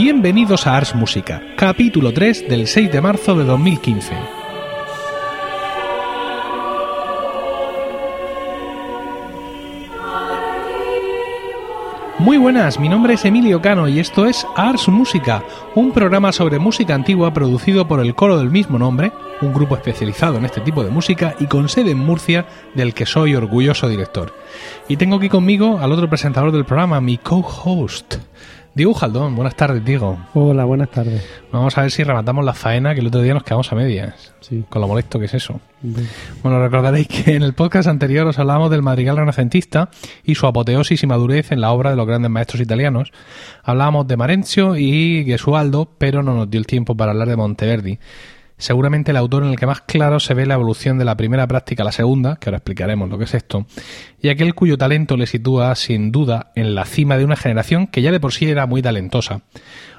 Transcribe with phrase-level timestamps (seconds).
[0.00, 4.14] Bienvenidos a Ars Música, capítulo 3 del 6 de marzo de 2015.
[12.20, 15.42] Muy buenas, mi nombre es Emilio Cano y esto es Ars Música,
[15.74, 20.36] un programa sobre música antigua producido por el coro del mismo nombre, un grupo especializado
[20.38, 24.32] en este tipo de música y con sede en Murcia, del que soy orgulloso director.
[24.86, 28.16] Y tengo aquí conmigo al otro presentador del programa, mi co-host,
[28.78, 30.16] Diego Jaldón, buenas tardes, Diego.
[30.34, 31.28] Hola, buenas tardes.
[31.50, 34.32] Vamos a ver si rematamos la faena que el otro día nos quedamos a medias.
[34.38, 34.64] Sí.
[34.68, 35.60] Con lo molesto que es eso.
[36.44, 39.90] Bueno, recordaréis que en el podcast anterior os hablábamos del madrigal renacentista
[40.22, 43.10] y su apoteosis y madurez en la obra de los grandes maestros italianos.
[43.64, 47.98] Hablábamos de Marenzio y Gesualdo, pero no nos dio el tiempo para hablar de Monteverdi
[48.58, 51.46] seguramente el autor en el que más claro se ve la evolución de la primera
[51.46, 53.66] práctica a la segunda, que ahora explicaremos lo que es esto,
[54.20, 58.02] y aquel cuyo talento le sitúa sin duda en la cima de una generación que
[58.02, 59.42] ya de por sí era muy talentosa.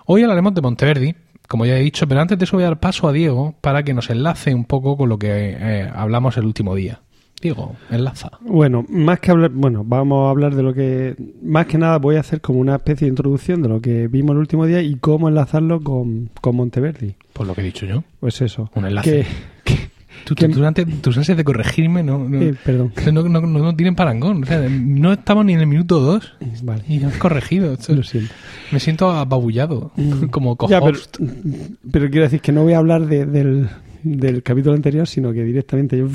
[0.06, 1.16] Hoy hablaremos de Monteverdi,
[1.48, 3.84] como ya he dicho, pero antes de eso voy a dar paso a Diego para
[3.84, 7.02] que nos enlace un poco con lo que eh, hablamos el último día.
[7.42, 8.32] Diego, enlaza.
[8.42, 12.18] Bueno, más que hablar, bueno, vamos a hablar de lo que, más que nada voy
[12.18, 14.96] a hacer como una especie de introducción de lo que vimos el último día y
[14.96, 17.16] cómo enlazarlo con, con Monteverdi.
[17.34, 18.04] Pues lo que he dicho yo.
[18.20, 18.70] Pues eso.
[18.76, 19.26] Un enlace.
[19.64, 19.90] Que, que-
[20.26, 22.92] Tú, que- tú- durante tus ansias de corregirme no, no, eh, perdón.
[23.14, 24.44] no, no- no- no tienen parangón.
[24.44, 26.84] O sea, no estamos ni en el minuto dos Vale.
[26.90, 27.72] y has corregido.
[27.80, 28.34] Esto- Lo siento.
[28.72, 29.92] Me siento ababullado
[30.32, 30.82] como Ya,
[31.92, 33.70] pero, quiero decir que no voy a hablar de- del,
[34.04, 36.08] del capítulo anterior, sino que directamente yo.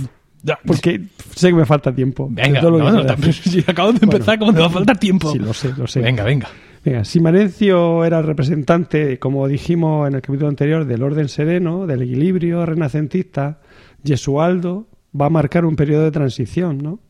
[0.67, 1.03] Porque
[1.35, 2.29] sé que me falta tiempo.
[2.31, 4.13] Venga, todo no, no, también- si acabo de Bueno.
[4.15, 5.31] empezar, ¿cómo te va a faltar tiempo?
[5.33, 6.01] Sí, lo sé, lo sé.
[6.01, 6.49] Venga, venga.
[6.85, 11.87] Venga, si Marencio era el representante, como dijimos en el capítulo anterior, del orden sereno,
[11.87, 13.61] del equilibrio renacentista,
[14.05, 14.87] Gesualdo
[15.19, 17.01] va a marcar un periodo de transición, ¿no?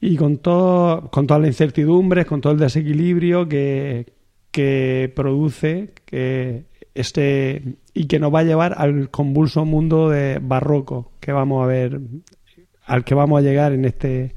[0.00, 4.12] Y con, todo, con todas las incertidumbres, con todo el desequilibrio que,
[4.50, 6.64] que produce que
[6.94, 11.66] este y que nos va a llevar al convulso mundo de barroco que vamos a
[11.66, 12.00] ver,
[12.86, 14.34] al que vamos a llegar en este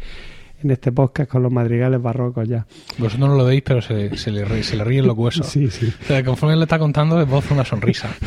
[0.63, 2.65] en este podcast con los madrigales barrocos ya.
[2.97, 5.45] Vosotros no lo veis, pero se, se le, ríe- se le ríen los huesos.
[5.45, 5.93] Sí, sí.
[6.01, 8.09] O sea, conforme le está contando, es voz una sonrisa.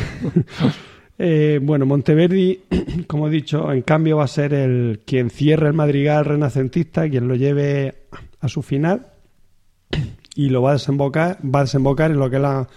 [1.23, 2.61] Eh, bueno, Monteverdi,
[3.07, 7.27] como he dicho, en cambio va a ser el quien cierre el madrigal renacentista, quien
[7.27, 7.93] lo lleve
[8.39, 9.05] a su final
[10.35, 12.67] y lo va a desembocar, va a desembocar en lo que es la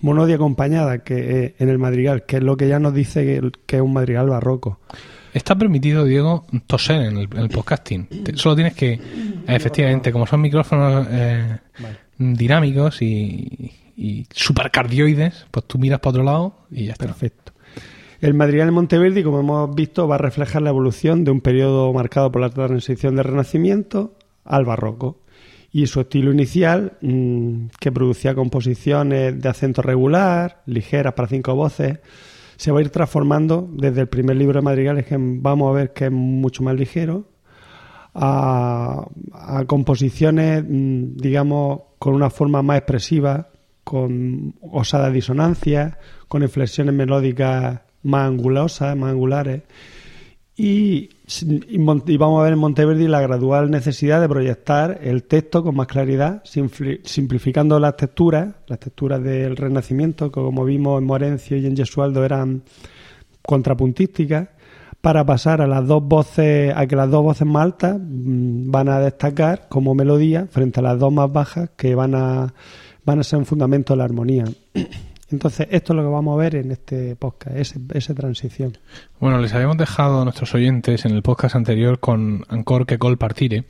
[0.00, 3.50] monodia acompañada que eh, en el madrigal, que es lo que ya nos dice que,
[3.64, 4.80] que es un madrigal barroco.
[5.34, 8.06] Está permitido, Diego, toser en el, en el podcasting.
[8.24, 8.98] Te- Solo tienes que,
[9.48, 11.58] efectivamente, como son micrófonos eh,
[12.18, 17.06] dinámicos y, y supercardioides, pues tú miras para otro lado y ya está.
[17.06, 17.52] Perfecto.
[18.20, 21.92] El madrigal de Monteverdi, como hemos visto, va a reflejar la evolución de un periodo
[21.92, 25.20] marcado por la transición del Renacimiento al Barroco.
[25.72, 31.98] Y su estilo inicial, mm, que producía composiciones de acento regular, ligeras para cinco voces,
[32.56, 35.92] se va a ir transformando desde el primer libro de madrigales, que vamos a ver
[35.92, 37.28] que es mucho más ligero,
[38.14, 43.48] a, a composiciones, mm, digamos, con una forma más expresiva,
[43.82, 45.96] con osadas disonancias,
[46.28, 49.62] con inflexiones melódicas más angulosas, más angulares.
[50.56, 51.78] Y, y
[52.18, 56.42] vamos a ver en Monteverdi la gradual necesidad de proyectar el texto con más claridad,
[56.44, 62.24] simplificando las texturas, las texturas del Renacimiento, que como vimos en Morencio y en Gesualdo
[62.24, 62.62] eran
[63.42, 64.48] contrapuntísticas,
[65.00, 68.88] para pasar a las dos voces, a que las dos voces más altas mm, van
[68.88, 72.54] a destacar como melodía frente a las dos más bajas que van a,
[73.04, 74.44] van a ser un fundamento de la armonía.
[75.34, 78.78] Entonces, esto es lo que vamos a ver en este podcast, ese- esa transición.
[79.18, 83.18] Bueno, les habíamos dejado a nuestros oyentes en el podcast anterior con Ancor que Col
[83.18, 83.64] Partire.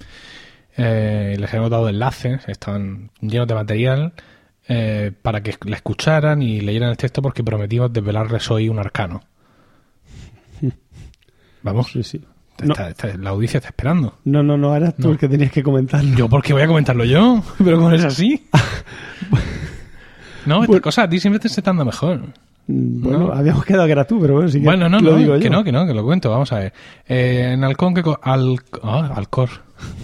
[0.76, 4.12] Eh, les habíamos dado enlaces, estaban llenos de material
[4.69, 9.22] eh, para que la escucharan y leyeran el texto porque prometimos desvelarles hoy un arcano.
[11.62, 12.20] Vamos, Sí, sí.
[12.62, 14.19] está- está- la audiencia está esperando.
[14.25, 15.12] No, no, no, eras tú No.
[15.12, 16.14] el que tenías que comentarlo.
[16.16, 17.43] ¿Yo por qué voy a comentarlo yo?
[17.64, 18.46] Pero como es así.
[20.46, 20.82] No, esta Bueno.
[20.82, 22.20] cosa a ti siempre te está dando mejor.
[22.67, 23.32] Mm, Bueno, No.
[23.32, 25.44] habíamos quedado que era tú, pero bueno, sí que Bueno, no, lo no, digo que
[25.44, 25.50] yo.
[25.50, 26.31] no, que no, que lo cuento.
[26.31, 26.73] Vamos a ver.
[27.06, 28.02] Eh, en Alcón que...
[28.23, 29.50] Al, ah, Alcor.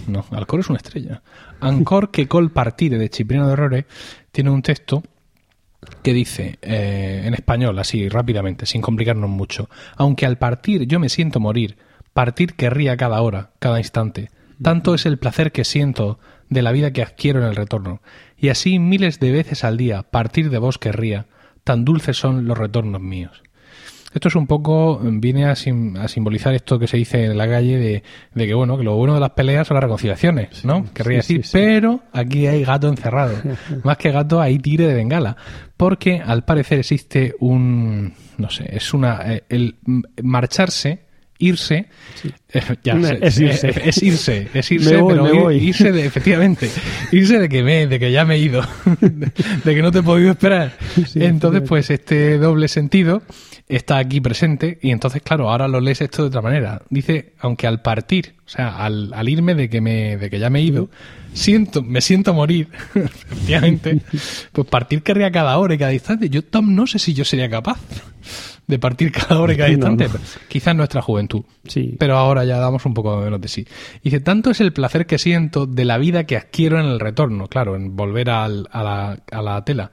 [0.07, 1.21] No, Alcor es una estrella.
[1.59, 3.85] Ancor que col partire de Cipriano de Rore
[4.31, 5.03] tiene un texto
[6.03, 9.67] que dice, eh, en español, así rápidamente, sin complicarnos mucho,
[9.97, 11.77] aunque al partir yo me siento morir,
[12.13, 14.29] partir querría cada hora, cada instante,
[14.61, 16.19] tanto es el placer que siento
[16.51, 18.01] de la vida que adquiero en el retorno,
[18.37, 21.25] y así miles de veces al día partir de vos querría,
[21.63, 23.41] tan dulces son los retornos míos.
[24.13, 28.03] Esto es un poco, viene a, simbolizar esto que se dice en la calle
[28.35, 30.85] de, que, bueno, que lo bueno de las peleas son las reconciliaciones, ¿no?
[30.93, 33.37] Querría decir, pero aquí hay gato encerrado.
[33.85, 35.37] Más que gato, hay tigre de bengala.
[35.77, 39.77] Porque al parecer existe un, no sé, es una, eh, el
[40.21, 41.05] marcharse
[41.41, 41.87] irse,
[42.53, 42.61] eh,
[43.21, 43.69] es, irse.
[43.83, 46.69] es, irse, es irse, pero irse de, efectivamente,
[47.11, 48.61] irse de que me, de que ya me he ido,
[49.01, 50.73] de, que no te he podido esperar.
[51.15, 53.23] entonces, pues este doble sentido
[53.67, 56.81] está aquí presente y entonces, claro, ahora lo lees esto de otra manera.
[56.89, 60.49] Dice, aunque al partir, o sea, al, al irme de que me, de que ya
[60.49, 60.89] me he ido,
[61.33, 64.01] siento, me siento morir, efectivamente,
[64.51, 66.29] pues partir querría cada hora y cada instante.
[66.29, 67.79] Yo no sé si yo sería capaz
[68.71, 70.07] de partir cada hora y cada instante.
[70.47, 71.43] Quizás nuestra juventud.
[71.67, 71.95] Sí.
[71.99, 73.67] Pero ahora ya damos un poco menos de sí.
[74.01, 77.47] dice, tanto es el placer que siento de la vida que adquiero en el retorno,
[77.47, 79.91] claro, en volver a, la, a la tela.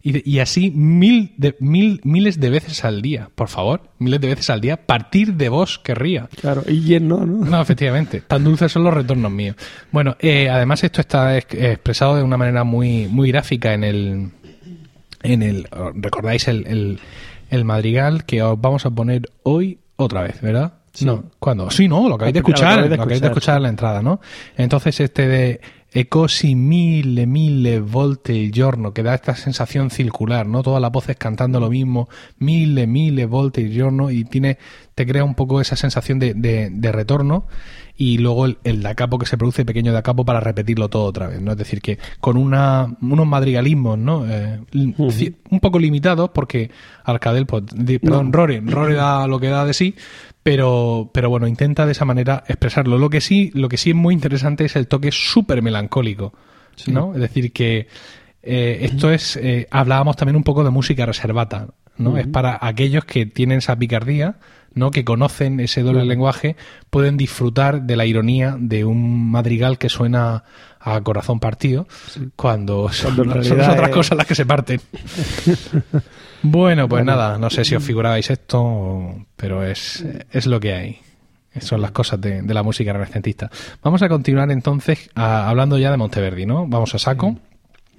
[0.00, 4.28] Y, y, así mil de, mil, miles de veces al día, por favor, miles de
[4.28, 6.28] veces al día, partir de vos querría.
[6.40, 7.44] Claro, y lleno, ¿no?
[7.44, 9.56] No, efectivamente, tan dulces son los retornos míos.
[9.90, 14.30] Bueno, eh, además esto está expresado de una manera muy, muy gráfica en el,
[15.22, 17.00] en el, recordáis el, el
[17.64, 20.74] madrigal que os vamos a poner hoy otra vez, ¿verdad?
[21.00, 21.70] No, ¿cuándo?
[21.70, 24.20] Sí, no, lo acabáis de escuchar, lo acabáis de escuchar en la entrada, ¿no?
[24.56, 25.60] Entonces este de
[25.90, 30.62] Ecosi mille, mille volte il giorno, que da esta sensación circular, ¿no?
[30.62, 32.08] Todas las voces cantando lo mismo,
[32.38, 34.58] mille, mille volte il giorno, y tiene,
[34.94, 37.46] te crea un poco esa sensación de, de, retorno,
[38.00, 41.02] y luego el, el, da capo que se produce pequeño da capo para repetirlo todo
[41.02, 41.50] otra vez, ¿no?
[41.50, 44.24] Es decir, que con una, unos madrigalismos, ¿no?
[44.24, 46.70] Eh, un poco limitados, porque
[47.02, 47.64] Arcadel, pues,
[48.00, 49.96] perdón, Rory, Rory da lo que da de sí,
[50.44, 52.98] pero, pero bueno, intenta de esa manera expresarlo.
[52.98, 56.32] Lo que sí, lo que sí es muy interesante es el toque súper melancólico,
[56.86, 57.14] ¿no?
[57.14, 57.88] Es decir, que
[58.44, 61.66] eh, esto es, eh, hablábamos también un poco de música reservata,
[61.96, 62.16] ¿no?
[62.16, 64.36] Es para aquellos que tienen esa picardía,
[64.74, 64.90] ¿no?
[64.90, 66.56] Que conocen ese doble lenguaje,
[66.90, 70.44] pueden disfrutar de la ironía de un madrigal que suena
[70.80, 71.86] a corazón partido,
[72.36, 74.80] cuando, son, otras cosas las que se parten.
[76.40, 81.00] Bueno, pues nada, no sé si os figurabais esto, pero es, es lo que hay.
[81.60, 83.50] Son las cosas de, la música renacentista.
[83.82, 86.64] Vamos a continuar entonces hablando ya de Monteverdi, ¿no?
[86.68, 87.36] Vamos a saco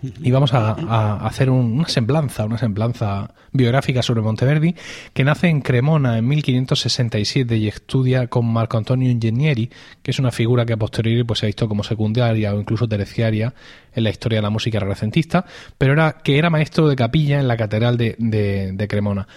[0.01, 4.75] y vamos a, hacer una semblanza, una semblanza biográfica sobre Monteverdi,
[5.13, 9.69] que nace en Cremona en 1567 y estudia con Marco Antonio Ingenieri,
[10.01, 12.87] que es una figura que a posteriori pues, se ha visto como secundaria o incluso
[12.87, 13.53] terciaria
[13.93, 15.45] en la historia de la música renacentista,
[15.77, 19.27] pero era, que era maestro de capilla en la Catedral de, de Cremona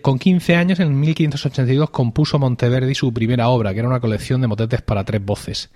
[0.00, 4.46] con 15 años, en 1582, compuso Monteverdi su primera obra, que era una colección de
[4.46, 5.70] motetes para tres voces.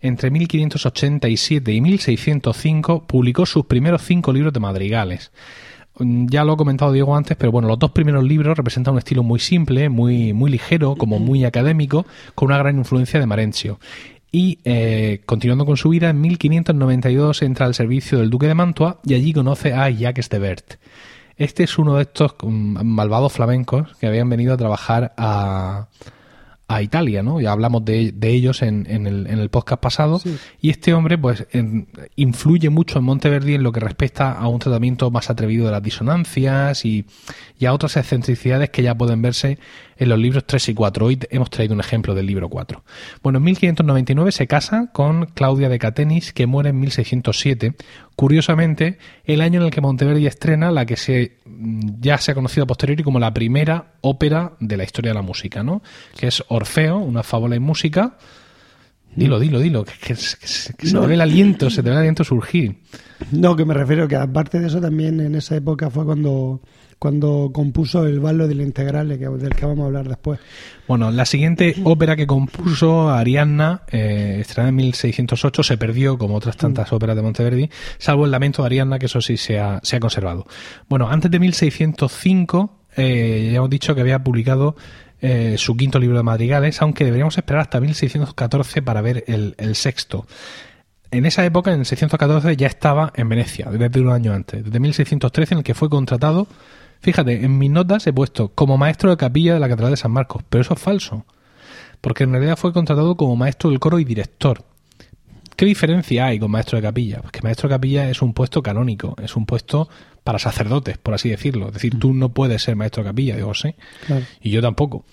[0.00, 5.30] Entre 1587 y 1605 publicó sus primeros cinco libros de madrigales.
[5.98, 9.22] Ya lo ha comentado Diego antes, pero bueno, los dos primeros libros representan un estilo
[9.22, 12.04] muy simple, muy, muy ligero, como muy académico,
[12.34, 13.78] con una gran influencia de Marencio.
[14.32, 18.98] Y eh, continuando con su vida, en 1592 entra al servicio del duque de Mantua
[19.04, 20.74] y allí conoce a Jacques de Bert.
[21.42, 25.88] Este es uno de estos malvados flamencos que habían venido a trabajar a,
[26.68, 27.40] a Italia, ¿no?
[27.40, 30.22] Ya hablamos de, de ellos en, en, el, en, el, podcast pasado.
[30.60, 31.48] Y este hombre, pues,
[32.14, 35.82] influye mucho en Monteverdi en lo que respecta a un tratamiento más atrevido de las
[35.82, 37.06] disonancias y,
[37.58, 39.58] y, a otras excentricidades que ya pueden verse
[40.02, 41.06] en los libros 3 y 4.
[41.06, 42.82] Hoy hemos traído un ejemplo del libro 4.
[43.22, 47.74] Bueno, en 1599 se casa con Claudia de Catenis, que muere en 1607.
[48.16, 51.38] Curiosamente, el año en el que Monteverdi estrena la que se,
[52.00, 55.22] ya se ha conocido a posteriori como la primera ópera de la historia de la
[55.22, 55.82] música, ¿no?
[56.16, 58.16] Que es Orfeo, una fábula en música.
[59.14, 62.78] Dilo, dilo, dilo, que, se te ve el aliento, se te ve el aliento surgir.
[63.30, 66.62] No, que me refiero que aparte de eso también en esa época fue cuando
[67.02, 69.18] cuando compuso el ballo del integral del
[69.56, 70.38] que vamos a hablar después.
[70.86, 76.56] Bueno, la siguiente ópera que compuso Arianna, eh, estrenada en 1608, se perdió como otras
[76.56, 79.96] tantas óperas de Monteverdi, salvo el Lamento de Arianna, que eso sí se ha, se
[79.96, 80.46] ha conservado.
[80.88, 84.76] Bueno, antes de 1605, eh, ya hemos dicho que había publicado
[85.20, 89.74] eh, su quinto libro de madrigales, aunque deberíamos esperar hasta 1614 para ver el, el
[89.74, 90.24] sexto
[91.10, 94.80] en esa época, en el 614, ya estaba en Venecia, desde un año antes, desde
[94.80, 96.48] 1613, en el que fue contratado
[97.02, 100.12] Fíjate, en mis notas he puesto como maestro de capilla de la Catedral de San
[100.12, 101.26] Marcos, pero eso es falso,
[102.00, 104.64] porque en realidad fue contratado como maestro del coro y director.
[105.56, 107.20] ¿Qué diferencia hay con maestro de capilla?
[107.20, 109.88] Pues que maestro de capilla es un puesto canónico, es un puesto
[110.22, 111.66] para sacerdotes, por así decirlo.
[111.66, 113.74] Es decir, tú no puedes ser maestro de capilla, digo, sí,
[114.40, 115.04] y yo tampoco.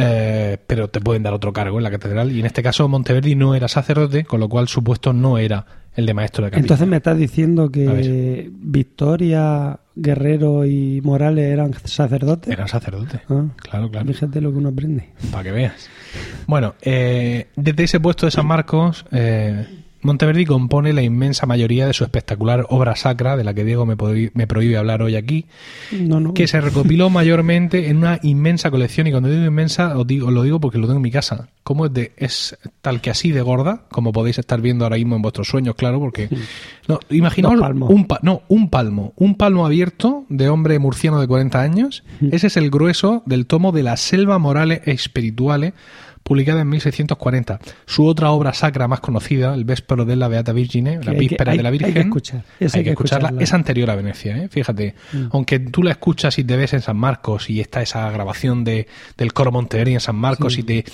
[0.00, 2.32] Eh, pero te pueden dar otro cargo en la catedral.
[2.32, 5.66] Y en este caso Monteverdi no era sacerdote, con lo cual su puesto no era
[5.94, 6.64] el de maestro de capilla.
[6.64, 12.52] Entonces me estás diciendo que Victoria, Guerrero y Morales eran sacerdotes.
[12.52, 14.06] Eran sacerdotes, Ah, claro, claro.
[14.06, 15.10] Fíjate lo que uno aprende.
[15.30, 15.88] Para que veas.
[16.46, 19.66] Bueno, eh, desde ese puesto de San Marcos, eh,
[20.02, 23.96] Monteverdi compone la inmensa mayoría de su espectacular obra sacra, de la que Diego me,
[24.34, 25.46] me prohíbe hablar hoy aquí,
[25.92, 26.32] No, no.
[26.34, 29.06] que se recopiló mayormente en una inmensa colección.
[29.06, 31.48] Y cuando digo inmensa, os, digo, os lo digo porque lo tengo en mi casa.
[31.62, 35.16] Como es, de, es tal que así de gorda, como podéis estar viendo ahora mismo
[35.16, 36.28] en vuestros sueños, claro, porque.
[36.88, 37.54] No, imaginaos
[37.88, 39.12] un, pa- no, un palmo.
[39.16, 42.02] Un palmo abierto de hombre murciano de 40 años.
[42.32, 45.74] Ese es el grueso del tomo de la Selva Morales e Spirituale,
[46.22, 47.58] publicada en 1640.
[47.86, 51.56] Su otra obra sacra más conocida, el Véspero de la Beata Virgine, la víspera hay-
[51.58, 52.02] de la hay que Virgen.
[52.08, 53.28] escuchar, hay hay que que escucharla.
[53.28, 53.42] escucharla.
[53.44, 54.48] Es anterior a Venecia, ¿eh?
[54.48, 54.94] fíjate.
[55.12, 55.24] Mm.
[55.32, 58.86] Aunque tú la escuchas y te ves en San Marcos y está esa grabación de,
[59.16, 60.84] del coro Monteverdi en San Marcos y te.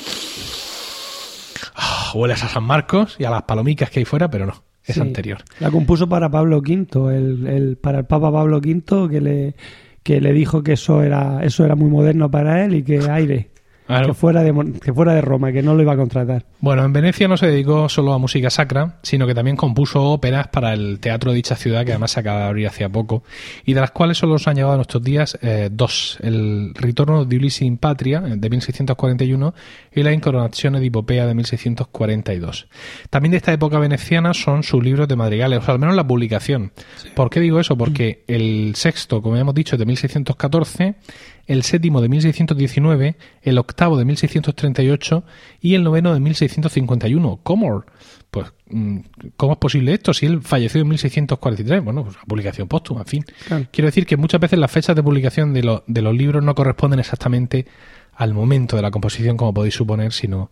[1.75, 4.95] Ah, hueles a San Marcos y a las palomicas que hay fuera, pero no, es
[4.95, 5.01] Sí.
[5.01, 5.39] anterior.
[5.61, 9.55] La compuso para Pablo V, el, el- para el Papa Pablo V, que le,
[10.03, 13.51] que le dijo que eso era, eso era muy moderno para él y que aire,
[13.87, 14.09] Claro.
[14.09, 14.53] que, fuera de,
[14.83, 16.45] que fuera de Roma, que no lo iba a contratar.
[16.61, 20.49] Bueno, en Venecia no se dedicó solo a música sacra, sino que también compuso óperas
[20.49, 23.23] para el teatro de dicha ciudad, que además se acaba de abrir hacía poco,
[23.65, 27.25] y de las cuales solo nos han llegado a nuestros días eh, dos: el Ritorno
[27.25, 29.55] de Ulysses in Patria, eh, de 1641,
[29.95, 32.69] y la Incoronazione di Popea, de 1642.
[33.11, 36.07] También de esta época veneciana son sus libros de madrigales, o sea, al menos la
[36.07, 36.73] publicación.
[37.15, 37.77] ¿Por qué digo eso?
[37.77, 40.97] Porque el sexto, como ya hemos dicho, es de 1614,
[41.47, 45.25] el séptimo de 1619, el octavo de 1638
[45.61, 47.41] y el noveno de 1651.
[47.43, 47.85] ¿Cómo?
[48.31, 48.99] Pues, mm,
[49.37, 51.83] ¿cómo es posible esto si él falleció en 1643?
[51.85, 53.25] Bueno, pues la publicación póstuma, en fin.
[53.47, 53.67] Claro.
[53.71, 56.55] Quiero decir que muchas veces las fechas de publicación de, lo- de los libros no
[56.55, 57.67] corresponden exactamente
[58.15, 60.51] al momento de la composición, como podéis suponer, sino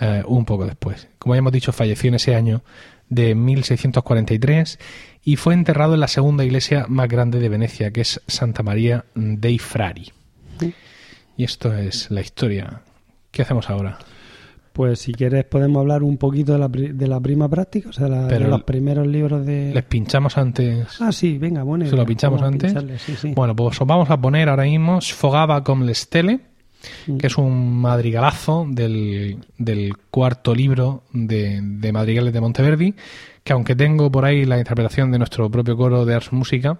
[0.00, 1.08] eh, un poco después.
[1.18, 2.62] Como ya hemos dicho, falleció en ese año
[3.08, 4.78] de 1643
[5.24, 9.04] y fue enterrado en la segunda iglesia más grande de Venecia, que es Santa María
[9.14, 10.12] dei Frari.
[11.36, 12.80] Y esto es la historia.
[13.30, 13.98] ¿Qué hacemos ahora?
[14.72, 18.08] Pues si quieres podemos hablar un poquito de la, de la prima práctica, o sea,
[18.08, 19.72] la- de los primeros libros de...
[19.74, 21.00] ¿Les pinchamos antes?
[21.00, 21.86] Ah, sí, venga, bueno.
[21.86, 22.74] ¿Se lo pinchamos antes?
[23.02, 23.32] sí, sí.
[23.34, 26.40] Bueno, pues os vamos a poner ahora mismo Sfogava con le stelle,
[27.18, 32.94] que es un madrigalazo del, del cuarto libro de, de Madrigales de Monteverdi,
[33.42, 36.78] que aunque tengo por ahí la interpretación de nuestro propio coro de Ars Música,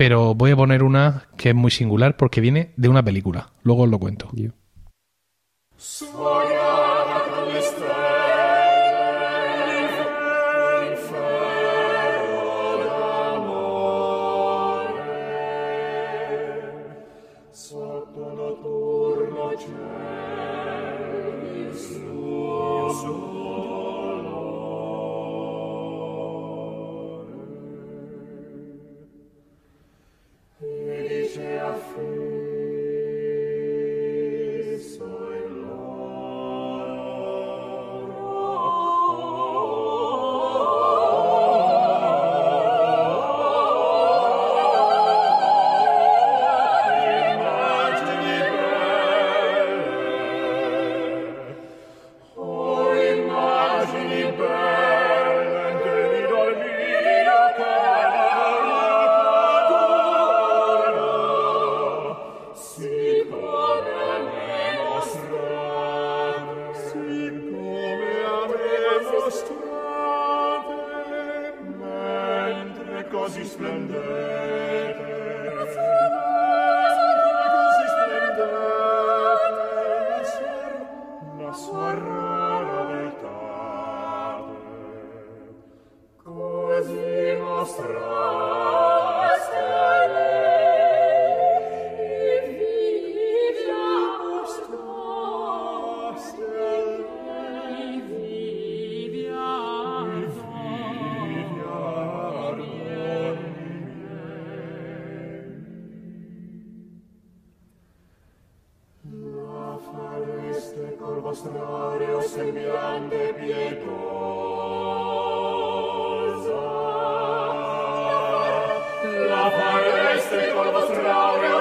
[0.00, 3.50] pero voy a poner una que es muy singular porque viene de una película.
[3.62, 4.30] Luego os lo cuento.
[4.32, 4.48] Yo.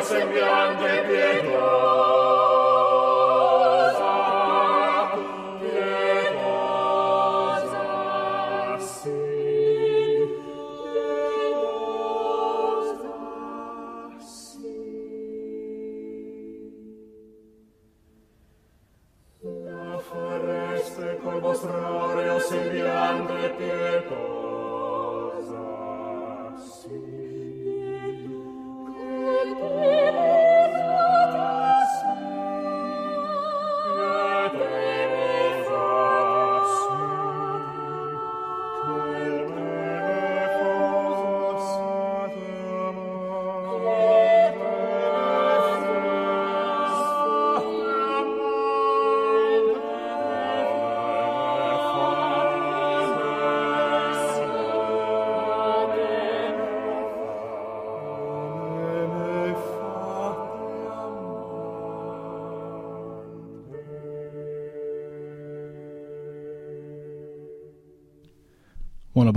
[0.10, 1.89] sembiante pietas.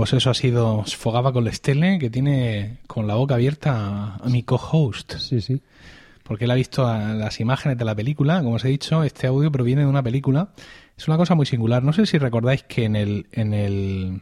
[0.03, 4.43] Pues eso ha sido Fogaba con Lestele, que tiene con la boca abierta a mi
[4.43, 5.13] co-host.
[5.17, 5.61] Sí, sí.
[6.23, 8.43] Porque él ha visto a- las imágenes de la película.
[8.43, 10.49] Como os he dicho, este audio proviene de una película.
[10.97, 11.83] Es una cosa muy singular.
[11.83, 13.27] No sé si recordáis que en el.
[13.31, 14.21] En el.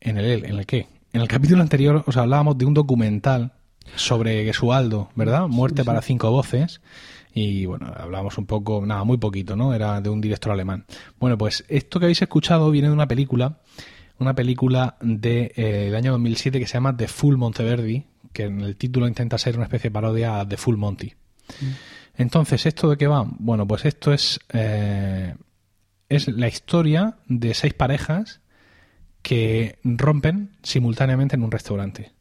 [0.00, 0.86] ¿En el, en el qué?
[1.12, 3.52] En el capítulo anterior os hablábamos de un documental
[3.96, 5.48] sobre Gesualdo, ¿verdad?
[5.48, 6.80] Muerte para cinco voces.
[7.34, 9.74] Y bueno, hablábamos un poco, nada, muy poquito, ¿no?
[9.74, 10.84] Era de un director alemán.
[11.18, 13.58] Bueno, pues esto que habéis escuchado viene de una película,
[14.18, 18.60] una película de, eh, del año 2007 que se llama The Full Monteverdi, que en
[18.60, 21.14] el título intenta ser una especie de parodia a The Full Monty.
[22.16, 23.24] Entonces, ¿esto de qué va?
[23.38, 25.34] Bueno, pues esto es, eh,
[26.08, 28.40] es la historia de seis parejas
[29.22, 32.12] que rompen simultáneamente en un restaurante.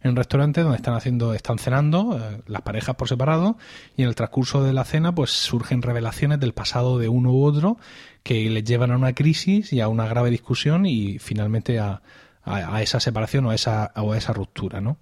[0.00, 3.56] En un restaurante donde están haciendo, están cenando, eh, las parejas por separado,
[3.96, 7.44] y en el transcurso de la cena, pues surgen revelaciones del pasado de uno u
[7.44, 7.78] otro
[8.22, 12.02] que les llevan a una crisis y a una grave discusión y finalmente a,
[12.44, 14.98] a- a esa separación o a esa, o a esa ruptura, ¿no?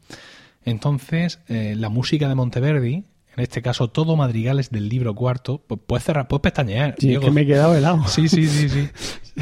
[0.64, 5.80] Entonces, eh, la música de Monteverdi, en este caso todo madrigales del libro cuarto, pues
[5.86, 6.94] puedes cerrar, puedes pestañear.
[6.98, 7.22] Sí, es Diego.
[7.24, 8.06] que me he quedado helado.
[8.08, 8.88] Sí, sí, sí, sí.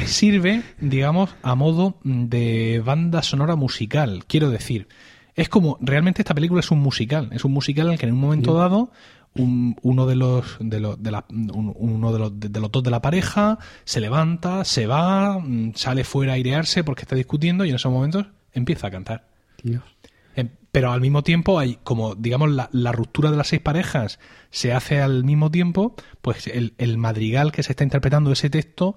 [0.05, 4.25] Sirve, digamos, a modo de banda sonora musical.
[4.27, 4.87] Quiero decir,
[5.35, 7.29] es como, realmente esta película es un musical.
[7.31, 8.91] Es un musical en el que en un momento dado
[9.35, 12.71] un- uno de los de los de la- un- uno de los de, de los
[12.71, 17.15] dos de la pareja se levanta, se va, mm, sale fuera a airearse porque está
[17.17, 19.27] discutiendo y en esos momentos empieza a cantar.
[19.61, 19.81] Tío.
[20.37, 24.19] Eh, Pero al mismo tiempo hay, como digamos, la, la ruptura de las seis parejas
[24.51, 28.95] se hace al mismo tiempo, pues el, el madrigal que se está interpretando ese texto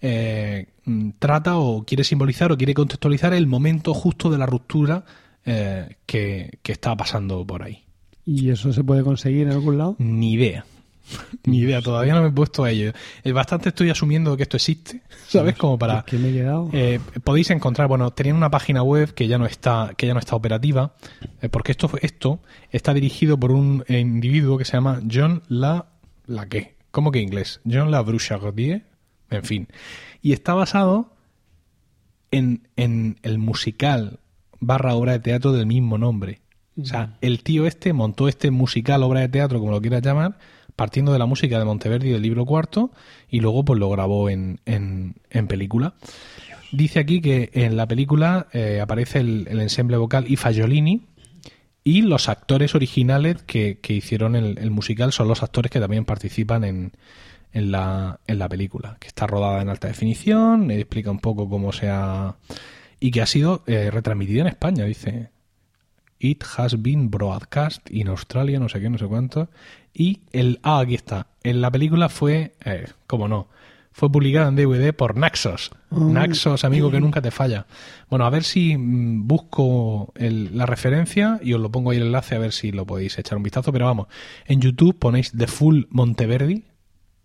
[0.00, 5.04] eh, mm, trata o quiere simbolizar o quiere contextualizar el momento justo de la ruptura
[5.44, 7.84] eh, que, que está pasando por ahí.
[8.26, 9.96] ¿Y eso se puede conseguir en algún lado?
[9.98, 10.64] Ni idea.
[11.44, 12.92] Ni idea, todavía no me he puesto a ello.
[13.22, 15.56] Eh, Bastante estoy asumiendo que esto existe, ¿sabes?
[15.56, 16.02] Como para...
[16.02, 16.70] Que me he quedado.
[16.72, 20.20] Eh, podéis encontrar, bueno, tenían una página web que ya no está, que ya no
[20.20, 20.94] está operativa,
[21.42, 25.86] eh, porque esto, esto está dirigido por un individuo que se llama John La,
[26.26, 27.60] la qué, ¿cómo que inglés?
[27.70, 28.84] John La Bruchardie,
[29.30, 29.68] en fin,
[30.22, 31.12] y está basado
[32.30, 34.20] en, en el musical
[34.66, 36.40] barra obra de teatro del mismo nombre.
[36.80, 40.38] O sea, el tío este montó este musical, obra de teatro, como lo quieras llamar,
[40.74, 42.90] partiendo de la música de Monteverdi del libro cuarto,
[43.28, 45.94] y luego pues lo grabó en, en, en película.
[46.72, 51.02] Dice aquí que en la película eh, aparece el, el ensemble vocal y Fagiolini
[51.84, 56.04] y los actores originales que, que hicieron el, el musical son los actores que también
[56.04, 56.92] participan en,
[57.52, 61.72] en, la, en la película, que está rodada en alta definición, explica un poco cómo
[61.72, 62.34] se ha...
[63.00, 65.30] y que ha sido eh, retransmitida en España, dice.
[66.18, 69.50] It has been broadcast in Australia, no sé qué, no sé cuánto.
[69.92, 70.58] Y el...
[70.62, 71.26] Ah, aquí está.
[71.42, 73.48] En la película fue, eh, como no,
[73.92, 75.70] fue publicada en DVD por Naxos.
[75.90, 77.66] Naxos, amigo que nunca te falla.
[78.08, 82.04] Bueno, a ver si mm, busco el- la referencia y os lo pongo ahí el
[82.04, 83.70] enlace a ver si lo podéis echar un vistazo.
[83.72, 84.06] Pero vamos,
[84.46, 86.64] en YouTube ponéis The Full Monteverdi,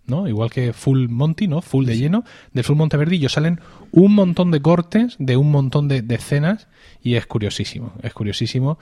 [0.09, 0.27] ¿no?
[0.27, 1.61] Igual que Full Monty, ¿no?
[1.61, 2.23] Full de lleno.
[2.53, 3.59] De Full Monteverdi y os salen
[3.91, 6.67] un montón de cortes de un montón de, de escenas
[7.01, 8.79] y es curiosísimo, es curiosísimo.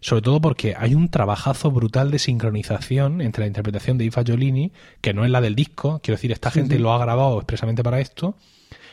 [0.00, 4.72] Sobre todo porque hay un trabajazo brutal de sincronización entre la interpretación de Ifa Giolini,
[5.02, 8.00] que no es la del disco, quiero decir, esta gente lo ha grabado expresamente para
[8.00, 8.34] esto.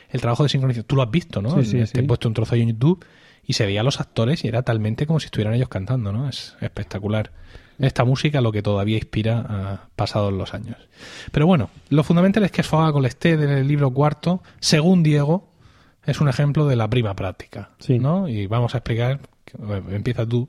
[0.09, 1.63] El trabajo de sincronización, tú lo has visto, ¿no?
[1.63, 3.05] Sí, Te he puesto un trozo ahí en YouTube
[3.45, 6.27] y se veía a los actores y era talmente como si estuvieran ellos cantando, ¿no?
[6.27, 7.31] Es espectacular.
[7.79, 10.77] Esta música lo que todavía inspira a pasados los años.
[11.31, 15.49] Pero bueno, lo fundamental es que Sfoga con Lesté del libro cuarto, según Diego,
[16.05, 17.69] es un ejemplo de la prima práctica.
[17.79, 17.99] Sí.
[17.99, 18.27] ¿no?
[18.27, 19.19] Y vamos a explicar,
[19.91, 20.47] empieza tú.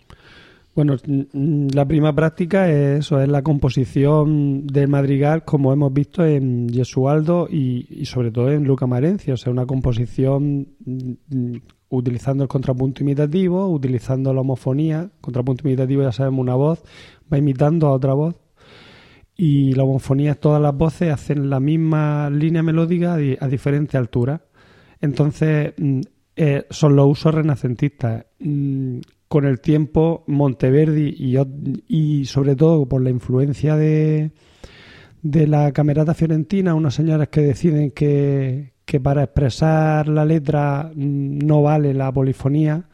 [0.75, 0.95] Bueno,
[1.33, 7.49] la prima práctica es eso, es la composición del madrigal como hemos visto en Gesualdo
[7.51, 10.69] y, y sobre todo en Luca Marencio, o sea, una composición
[11.89, 16.83] utilizando el contrapunto imitativo, utilizando la homofonía, contrapunto imitativo ya sabemos una voz,
[17.33, 18.35] va imitando a otra voz
[19.37, 23.47] y la homofonía es todas las voces hacen la misma línea melódica a, di- a
[23.47, 24.43] diferente altura.
[25.01, 26.01] Entonces, mm,
[26.37, 28.27] eh, son los usos renacentistas.
[28.41, 31.37] Mm, con el tiempo, Monteverdi y,
[31.87, 34.33] y sobre todo por la influencia de,
[35.23, 41.39] de la camerata fiorentina, unos señores que deciden que, que para expresar la letra mm,
[41.47, 42.89] no vale la polifonía,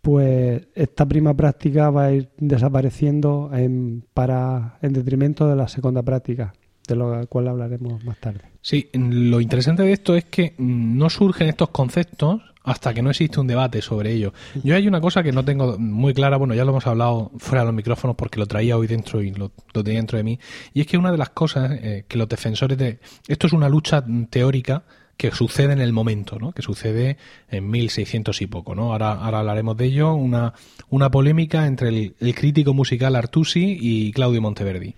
[0.00, 6.02] pues esta prima práctica va a ir desapareciendo en, para, en detrimento de la segunda
[6.02, 6.52] práctica,
[6.88, 8.40] de lo cual hablaremos más tarde.
[8.62, 13.40] Sí, lo interesante de esto es que no surgen estos conceptos hasta que no existe
[13.40, 14.32] un debate sobre ello.
[14.62, 17.62] Yo hay una cosa que no tengo muy clara, bueno, ya lo hemos hablado fuera
[17.62, 20.38] de los micrófonos porque lo traía hoy dentro y lo, tenía dentro de mí,
[20.74, 23.00] y es que una de las cosas eh, que los defensores de...
[23.28, 24.84] Esto es una lucha teórica
[25.20, 26.52] que sucede en el momento, ¿no?
[26.52, 27.18] Que sucede
[27.50, 28.92] en 1600 y poco, ¿no?
[28.92, 30.54] Ahora, hablaremos de ello, una,
[30.88, 34.94] una polémica entre el, el crítico musical Artusi y Claudio Monteverdi.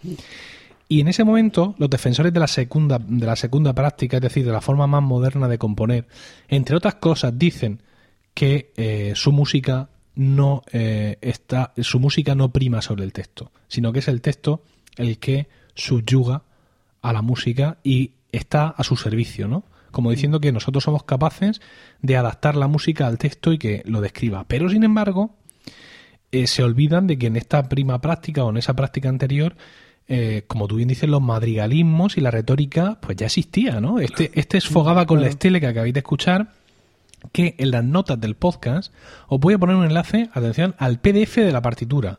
[0.87, 4.45] Y en ese momento, los defensores de la segunda, de la segunda práctica, es decir,
[4.45, 6.07] de la forma más moderna de componer,
[6.47, 7.83] entre otras cosas, dicen
[8.33, 13.93] que eh, su música no eh, está, su música no prima sobre el texto, sino
[13.93, 14.63] que es el texto
[14.97, 16.45] el que subyuga
[17.01, 19.65] a la música y está a su servicio, ¿no?
[19.93, 21.61] Como diciendo que nosotros somos capaces
[22.01, 24.45] de adaptar la música al texto y que lo describa.
[24.49, 25.37] Pero sin embargo,
[26.33, 29.55] eh, se olvidan de que en esta prima práctica o en esa práctica anterior,
[30.09, 34.01] eh, como tú bien dices, los madrigalismos y la retórica, pues ya existía, ¿no?
[34.01, 36.53] Este, este esfogaba con la estele que acabáis de escuchar,
[37.31, 38.93] que en las notas del podcast
[39.29, 42.19] os voy a poner un enlace, atención, al PDF de la partitura.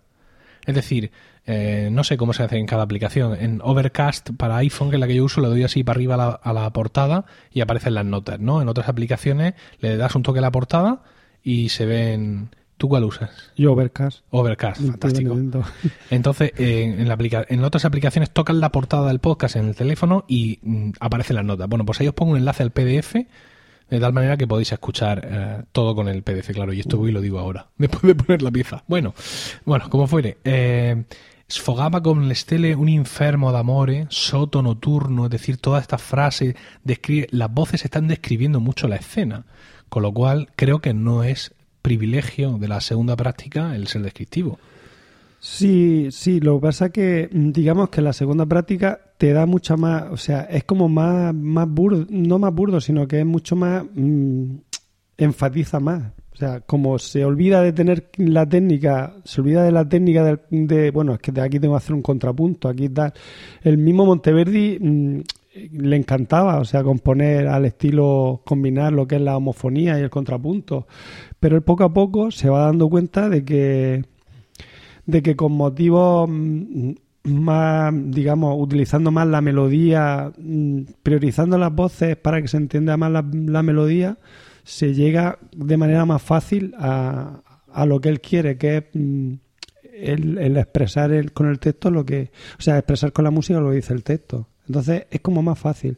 [0.65, 1.11] Es decir,
[1.45, 3.35] eh, no sé cómo se hace en cada aplicación.
[3.39, 6.13] En Overcast para iPhone, que es la que yo uso, le doy así para arriba
[6.15, 8.61] a la, a la portada y aparecen las notas, ¿no?
[8.61, 11.03] En otras aplicaciones le das un toque a la portada
[11.43, 12.49] y se ven...
[12.75, 13.51] ¿Tú cuál usas?
[13.55, 14.25] Yo, Overcast.
[14.31, 15.37] Overcast, fantástico.
[16.09, 19.75] Entonces, eh, en, la aplica- en otras aplicaciones tocan la portada del podcast en el
[19.75, 21.69] teléfono y mm, aparecen las notas.
[21.69, 23.15] Bueno, pues ahí os pongo un enlace al PDF
[23.93, 26.73] de tal manera que podéis escuchar eh, todo con el PDF, claro.
[26.73, 28.83] Y esto voy y lo digo ahora, después de poner la pieza.
[28.87, 29.13] Bueno,
[29.65, 30.37] bueno, como fuere.
[30.43, 31.03] Eh,
[31.47, 37.27] sfogava con le stelle un infermo d'amore, soto notturno, es decir, todas estas frases, describe,
[37.29, 39.45] las voces están describiendo mucho la escena,
[39.89, 41.53] con lo cual creo que no es
[41.83, 44.57] privilegio de la segunda práctica el ser descriptivo.
[45.45, 49.75] Sí, sí, lo que pasa que mm, digamos que la segunda práctica te da mucha
[49.75, 53.55] más, o sea, es como más, más burdo, no más burdo, sino que es mucho
[53.57, 54.55] más, mm,
[55.17, 56.13] enfatiza más.
[56.31, 60.39] O sea, como se olvida de tener la técnica, se olvida de la técnica del-
[60.67, 63.13] de, bueno, es que de aquí tengo que hacer un contrapunto, aquí tal.
[63.63, 65.19] El mismo Monteverdi mm,
[65.73, 70.09] le encantaba, o sea, componer al estilo, combinar lo que es la homofonía y el
[70.09, 70.87] contrapunto.
[71.39, 74.05] Pero él poco a poco se va dando cuenta de que
[75.05, 76.91] de que con motivos mm,
[77.25, 83.11] más, digamos, utilizando más la melodía, mm, priorizando las voces para que se entienda más
[83.11, 84.17] la, la melodía,
[84.63, 89.33] se llega de manera más fácil a, a lo que él quiere, que es mm,
[90.01, 93.59] el, el expresar el- con el texto lo que, o sea, expresar con la música
[93.59, 94.47] lo que dice el texto.
[94.67, 95.97] Entonces es como más fácil.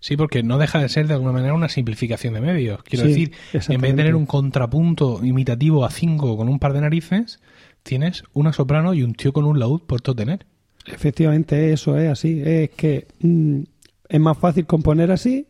[0.00, 2.82] Sí, porque no deja de ser de alguna manera una simplificación de medios.
[2.82, 6.72] Quiero Sí, decir, en vez de tener un contrapunto imitativo a 5 con un par
[6.72, 7.38] de narices,
[7.82, 10.46] tienes una soprano y un tío con un laúd por todo tener.
[10.86, 12.42] Efectivamente, eso es así.
[12.44, 13.60] Es que mm,
[14.08, 15.46] es más fácil componer así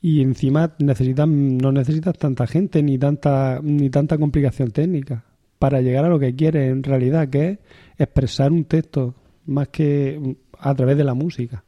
[0.00, 5.24] y encima necesitan, no necesitas tanta gente ni tanta, ni tanta complicación técnica
[5.58, 7.58] para llegar a lo que quieres en realidad, que es
[7.98, 9.14] expresar un texto
[9.46, 11.64] más que mm, a través de la música.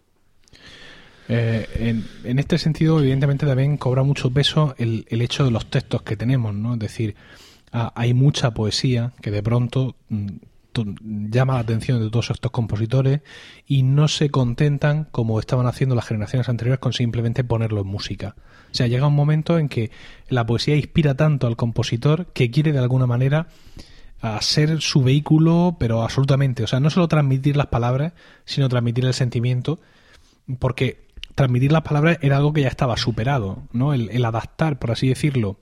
[1.29, 5.67] Eh, en, en este sentido, evidentemente, también cobra mucho peso el, el hecho de los
[5.71, 6.75] textos que tenemos, ¿no?
[6.75, 7.15] Es decir,
[7.73, 10.29] ah, hay mucha poesía que de pronto mm,
[11.31, 13.21] llama la atención de todos estos compositores
[13.67, 18.35] y no se contentan, como estaban haciendo las generaciones anteriores, con simplemente ponerlo en música.
[18.71, 19.91] O sea, llega un momento en que
[20.29, 23.49] la poesía inspira tanto al compositor que quiere de alguna manera
[24.21, 26.63] a ser su vehículo, pero absolutamente.
[26.63, 28.13] O sea, no solo transmitir las palabras,
[28.45, 29.81] sino transmitir el sentimiento,
[30.59, 33.95] porque transmitir las palabras era algo que ya estaba superado, ¿no?
[33.95, 35.59] El adaptar, por así decirlo,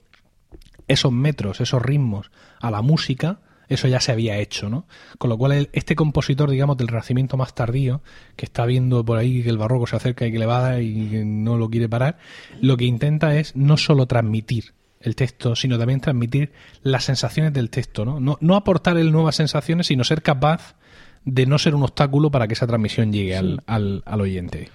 [0.87, 3.39] esos metros, esos ritmos a la música,
[3.69, 4.85] eso ya se había hecho, ¿no?
[5.17, 8.01] Con lo cual el- este compositor, digamos, del Renacimiento más tardío,
[8.35, 10.61] que está viendo por ahí que el barroco se acerca y que le va a
[10.71, 12.17] dar y que no lo quiere parar,
[12.59, 16.51] lo que intenta es no solo transmitir el texto, sino también transmitir
[16.83, 18.19] las sensaciones del texto, ¿no?
[18.19, 20.75] No, no aportar él nuevas sensaciones, sino ser capaz
[21.23, 24.69] de no ser un obstáculo para que esa transmisión llegue al, al, al oyente.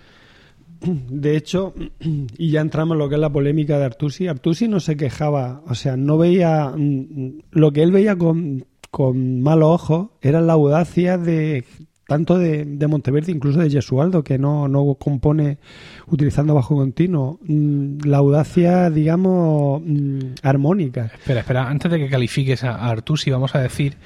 [1.10, 1.74] De hecho,
[2.38, 5.62] y ya entramos en lo que es la polémica de Artusi, Artusi no se quejaba,
[5.66, 10.54] o sea, no veía, mm, lo que él veía con, con malos ojos era la
[10.54, 11.64] audacia de
[12.06, 15.58] tanto de, de Monteverdi, incluso de Gesualdo, que no, no compone
[16.06, 21.06] utilizando bajo continuo, mm, la audacia, digamos, mm, armónica.
[21.06, 23.96] Espera, espera, antes de que califiques a Artusi, vamos a decir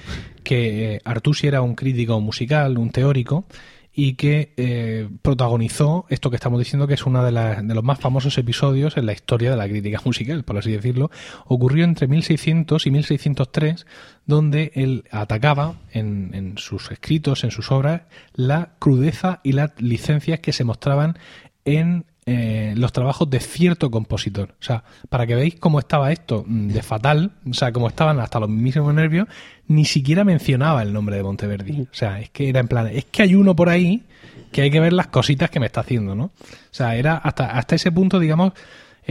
[0.42, 3.44] que eh, Artusi era un crítico musical, un teórico,
[3.92, 7.98] y que eh, protagonizó esto que estamos diciendo que es uno de, de, los más
[7.98, 11.10] famosos episodios en la historia de la crítica musical, por así decirlo.
[11.46, 13.86] Ocurrió entre 1600 y 1603,
[14.26, 18.02] donde él atacaba en, en sus escritos, en sus obras,
[18.34, 21.18] la crudeza y las licencias que se mostraban
[21.64, 24.50] en eh, los trabajos de cierto compositor.
[24.60, 28.20] O sea, para que veáis cómo estaba esto mm, de fatal, o sea, cómo estaban
[28.20, 29.26] hasta los mismos nervios,
[29.66, 31.80] ni siquiera mencionaba el nombre de Monteverdi.
[31.80, 34.04] O sea, es que era en plan, es que hay uno por ahí
[34.52, 36.26] que hay que ver las cositas que me está haciendo, ¿no?
[36.26, 36.30] O
[36.70, 38.52] sea, era hasta, hasta ese punto, digamos,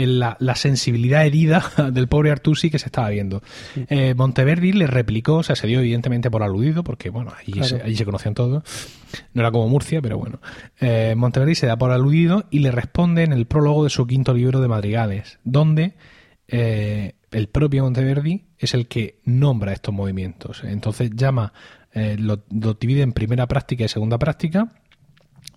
[0.06, 3.42] la, la, sensibilidad herida del pobre Artusi que se estaba viendo.
[3.76, 7.96] Eh, Monteverdi le replicó, o sea, se dio evidentemente por aludido, porque bueno, allí, se,
[7.96, 8.64] se conocían todos.
[9.34, 10.40] No era como Murcia, pero bueno.
[10.80, 14.34] Eh, Monteverdi se da por aludido y le responde en el prólogo de su quinto
[14.34, 15.96] libro de madrigales, donde
[16.48, 20.64] eh, el propio Monteverdi es el que nombra estos movimientos.
[20.64, 21.54] Entonces llama,
[21.94, 24.70] lo, lo divide en primera práctica y segunda práctica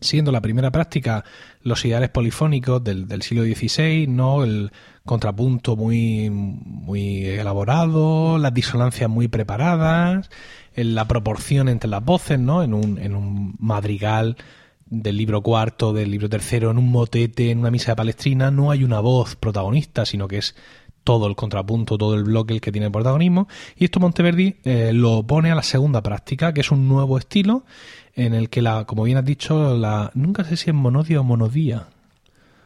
[0.02, 1.24] siendo la primera práctica
[1.62, 4.44] los ideales polifónicos del, siglo XVI, ¿no?
[4.44, 4.72] El
[5.04, 10.30] contrapunto muy, muy elaborado, las disonancias muy preparadas,
[10.74, 12.62] la proporción entre las voces, ¿no?
[12.62, 14.36] En un, en un madrigal
[14.86, 18.70] del libro cuarto, del libro tercero, en un motete, en una misa de palestrina, no
[18.70, 20.54] hay una voz protagonista, sino que es
[21.04, 23.48] todo el contrapunto, todo el bloque el que tiene el protagonismo.
[23.76, 27.64] Y esto Monteverdi eh, lo pone a la segunda práctica, que es un nuevo estilo
[28.14, 31.24] en el que la, como bien has dicho, la nunca sé si es monodia o
[31.24, 31.86] monodía.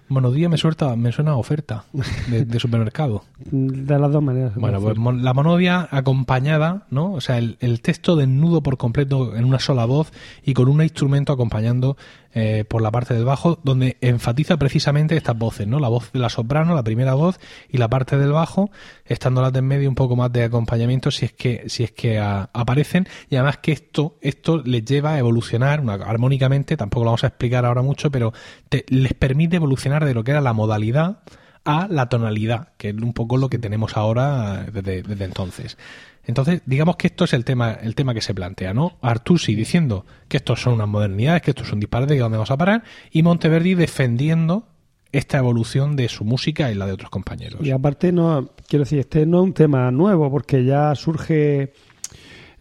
[0.08, 1.84] Monodía me suelta, me suena a oferta
[2.28, 3.24] de, de, supermercado.
[3.50, 4.54] De las dos maneras.
[4.54, 7.12] Bueno, pues la monodia acompañada, ¿no?
[7.12, 10.12] O sea, el, el, texto desnudo por completo en una sola voz
[10.44, 11.96] y con un instrumento acompañando
[12.38, 15.80] eh, por la parte del bajo, donde enfatiza precisamente estas voces, ¿no?
[15.80, 17.40] La voz de la soprano, la primera voz,
[17.70, 18.70] y la parte del bajo,
[19.06, 21.92] estando las de en medio un poco más de acompañamiento si es que, si es
[21.92, 27.04] que a, aparecen, y además que esto, esto les lleva a evolucionar una, armónicamente, tampoco
[27.04, 28.34] lo vamos a explicar ahora mucho, pero
[28.68, 31.18] te, les permite evolucionar de lo que era la modalidad
[31.64, 35.76] a la tonalidad, que es un poco lo que tenemos ahora desde, desde entonces.
[36.24, 38.98] Entonces, digamos que esto es el tema, el tema que se plantea, ¿no?
[39.00, 42.56] Artusi diciendo que estos son unas modernidades, que estos son disparates, que dónde vamos a
[42.56, 44.68] parar, y Monteverdi defendiendo
[45.12, 47.60] esta evolución de su música y la de otros compañeros.
[47.62, 51.72] Y aparte, no, quiero decir, este no es un tema nuevo, porque ya surge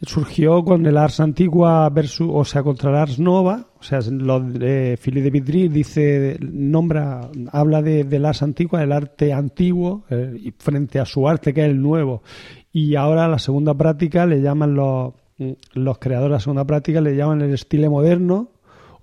[0.01, 4.97] surgió con el Ars Antigua versus, o sea, contra el Ars Nova, sea, lo de
[5.01, 10.99] Philippe de Vidri dice, nombra, habla de, del Ars Antigua, el arte antiguo, eh, frente
[10.99, 12.21] a su arte que es el nuevo,
[12.71, 15.13] y ahora la segunda práctica le llaman los,
[15.73, 18.49] los creadores de la segunda práctica le llaman el estilo moderno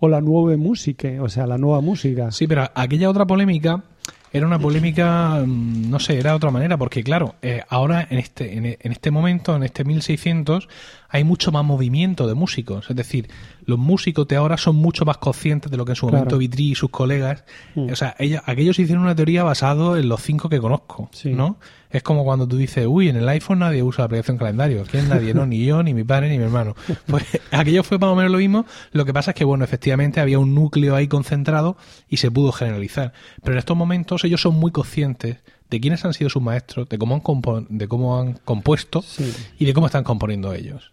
[0.00, 2.30] o la nueva música, o sea, la nueva música.
[2.32, 3.84] Sí, pero aquella otra polémica
[4.32, 8.18] era una polémica, mm, no sé, era de otra manera, porque claro, eh, ahora en
[8.18, 10.68] este, en, en, este momento, en este 1600,
[11.08, 12.88] hay mucho más movimiento de músicos.
[12.88, 13.28] Es decir,
[13.66, 16.18] los músicos de ahora son mucho más conscientes de lo que en su claro.
[16.18, 17.44] momento Vitri y sus colegas.
[17.74, 17.92] Mm.
[17.92, 21.30] O sea, ella, aquellos hicieron una teoría basado en los cinco que conozco, sí.
[21.30, 21.58] ¿no?
[21.92, 24.84] Es como cuando tú dices, uy, en el iPhone nadie usa la aplicación calendario.
[24.90, 25.34] ¿Quién nadie?
[25.34, 26.74] No, ni yo, ni mi padre, ni mi hermano.
[27.06, 28.64] Pues aquello fue más o menos lo mismo.
[28.92, 31.76] Lo que pasa es que, bueno, efectivamente había un núcleo ahí concentrado
[32.08, 33.12] y se pudo generalizar.
[33.42, 36.96] Pero en estos momentos ellos son muy conscientes de quiénes han sido sus maestros, de
[36.96, 39.30] cómo han, de cómo han compuesto sí.
[39.58, 40.92] y de cómo están componiendo ellos.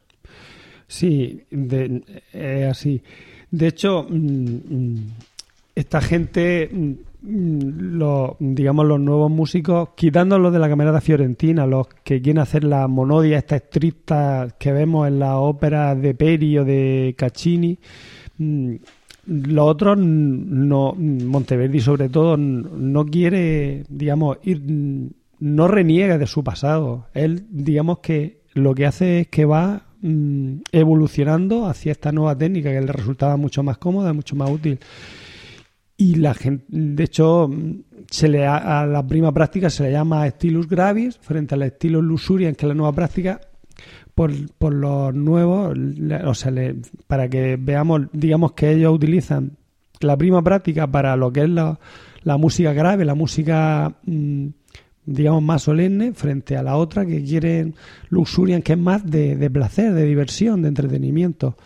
[0.87, 3.01] Sí, de, eh, así.
[3.51, 4.97] De hecho, mmm,
[5.75, 12.21] esta gente, mmm, los, digamos, los nuevos músicos, quitándolos de la camerata fiorentina, los que
[12.21, 17.15] quieren hacer la monodia, esta estricta que vemos en la ópera de Peri o de
[17.17, 17.77] Caccini,
[18.37, 18.75] mmm,
[19.25, 24.63] los otros no, Monteverdi sobre todo, no quiere, digamos, ir,
[25.39, 27.07] no reniega de su pasado.
[27.13, 32.71] Él, digamos que lo que hace es que va mmm, evolucionando hacia esta nueva técnica
[32.71, 34.79] que le resultaba mucho más cómoda, mucho más útil.
[36.01, 37.51] Y la gente, de hecho,
[38.09, 42.01] se le a, a la prima práctica se le llama Stylus Gravis frente al Stylus
[42.01, 43.41] Lusurian, que es la nueva práctica,
[44.15, 45.77] por, por los nuevos,
[46.25, 49.57] o sea, le, para que veamos, digamos que ellos utilizan
[49.99, 51.77] la prima práctica para lo que es la,
[52.23, 54.47] la música grave, la música mmm,
[55.05, 57.75] digamos, más solemne frente a la otra que quieren
[58.09, 61.57] luxurian, que es más de, de, placer, de diversión, de entretenimiento.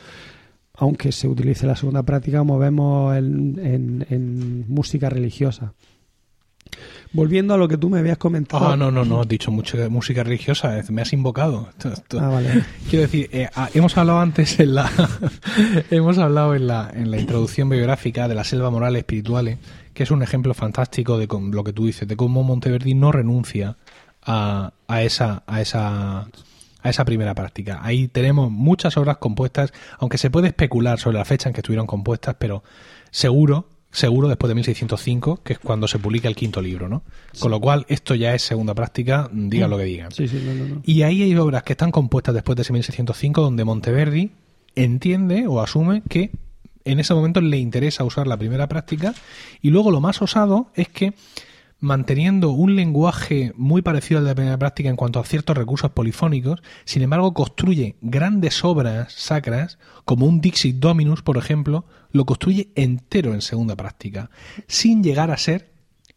[0.78, 5.74] Aunque se utilice la segunda práctica, como vemos en, en, en música religiosa.
[7.12, 8.68] Volviendo a lo que tú me habías comentado.
[8.68, 11.70] Ah, no, no, no, has dicho mucho, música religiosa, eh, me has invocado.
[12.20, 12.64] Ah, vale.
[12.90, 14.90] Quiero decir, eh, ah, hemos hablado antes en la
[15.92, 19.60] hemos hablado en la, en la introducción biográfica de la selva moral espirituales,
[19.94, 23.12] que es un ejemplo fantástico de con- lo que tú dices, de cómo Monteverdi no
[23.12, 23.78] renuncia
[24.24, 26.28] a, a esa a esa
[26.84, 27.80] a esa primera práctica.
[27.82, 31.88] Ahí tenemos muchas obras compuestas, aunque se puede especular sobre la fecha en que estuvieron
[31.88, 32.64] compuestas, pero
[33.10, 37.04] seguro seguro después de 1605, que es cuando se publica el quinto libro, ¿no?
[37.40, 40.12] Con lo cual, esto ya es segunda práctica, digan lo que digan.
[40.12, 40.82] Sí, sí, no, no, no.
[40.84, 44.32] Y ahí hay obras que están compuestas después de ese 1605 donde Monteverdi
[44.76, 46.32] entiende o asume que
[46.86, 49.14] en ese momento le interesa usar la primera práctica
[49.62, 51.14] y luego lo más osado es que
[51.84, 55.92] manteniendo un lenguaje muy parecido al de la primera práctica en cuanto a ciertos recursos
[55.92, 62.70] polifónicos, sin embargo construye grandes obras sacras, como un Dixit Dominus, por ejemplo, lo construye
[62.76, 64.30] entero en segunda práctica,
[64.66, 65.72] sin llegar a ser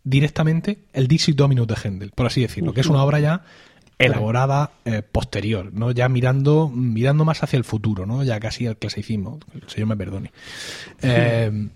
[0.05, 3.43] directamente el Dixit Dominus de Händel, por así decirlo, que es una obra ya
[3.99, 5.91] elaborada eh, posterior, ¿no?
[5.91, 8.23] Ya mirando, mirando más hacia el futuro, ¿no?
[8.23, 10.31] Ya casi al clasicismo, el señor me perdone.
[11.03, 11.71] Eh,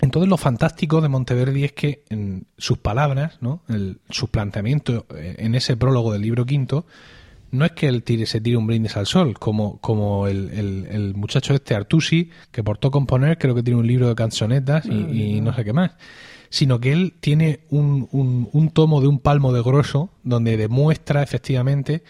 [0.00, 3.62] entonces lo fantástico de Monteverdi es que en sus palabras, ¿no?
[3.68, 6.86] El, sus planteamientos eh, en ese prólogo del libro quinto,
[7.52, 10.86] no es que él tire, se tire un brindis al sol, como, como el, el-
[10.90, 14.84] el muchacho este Artusi, que por todo componer creo que tiene un libro de canzonetas
[14.86, 15.92] y, y no sé qué más,
[16.50, 21.22] sino que él tiene un, un, un tomo de un palmo de grueso donde demuestra
[21.22, 22.02] efectivamente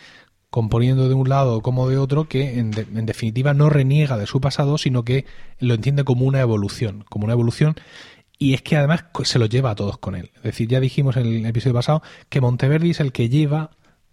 [0.50, 4.26] componiendo de un lado como de otro, que en, de- en definitiva no reniega de
[4.26, 5.24] su pasado, sino que
[5.58, 7.74] lo entiende como una evolución, como una evolución,
[8.38, 10.30] y es que además se lo lleva a todos con él.
[10.36, 13.70] Es decir, ya dijimos en el episodio pasado que Monteverdi es el que lleva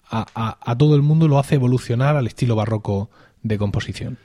[0.09, 3.09] a, a- todo el mundo, lo hace evolucionar al estilo barroco
[3.41, 4.17] de composición.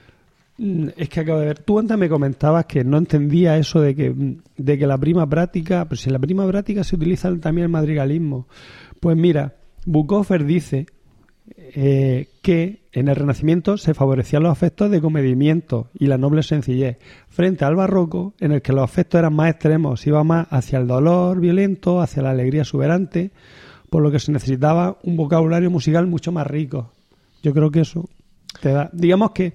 [0.57, 3.95] Mm, Es que acabo de ver, tú antes me comentabas que no entendía eso de
[3.95, 4.13] que,
[4.57, 7.69] de que la prima práctica, pero si en la prima práctica se utiliza también el
[7.71, 8.47] madrigalismo.
[8.99, 10.85] Pues mira, Bukoffer dice
[11.57, 16.97] eh, que en el Renacimiento se favorecían los afectos de comedimiento y la noble sencillez,
[17.27, 20.87] frente al barroco, en el que los afectos eran más extremos, iba más hacia el
[20.87, 23.31] dolor violento, hacia la alegría exuberante,
[23.89, 26.91] por lo que se necesitaba un vocabulario musical mucho más rico.
[27.41, 28.09] Yo creo que eso
[28.61, 28.89] te da.
[28.93, 29.53] Digamos que,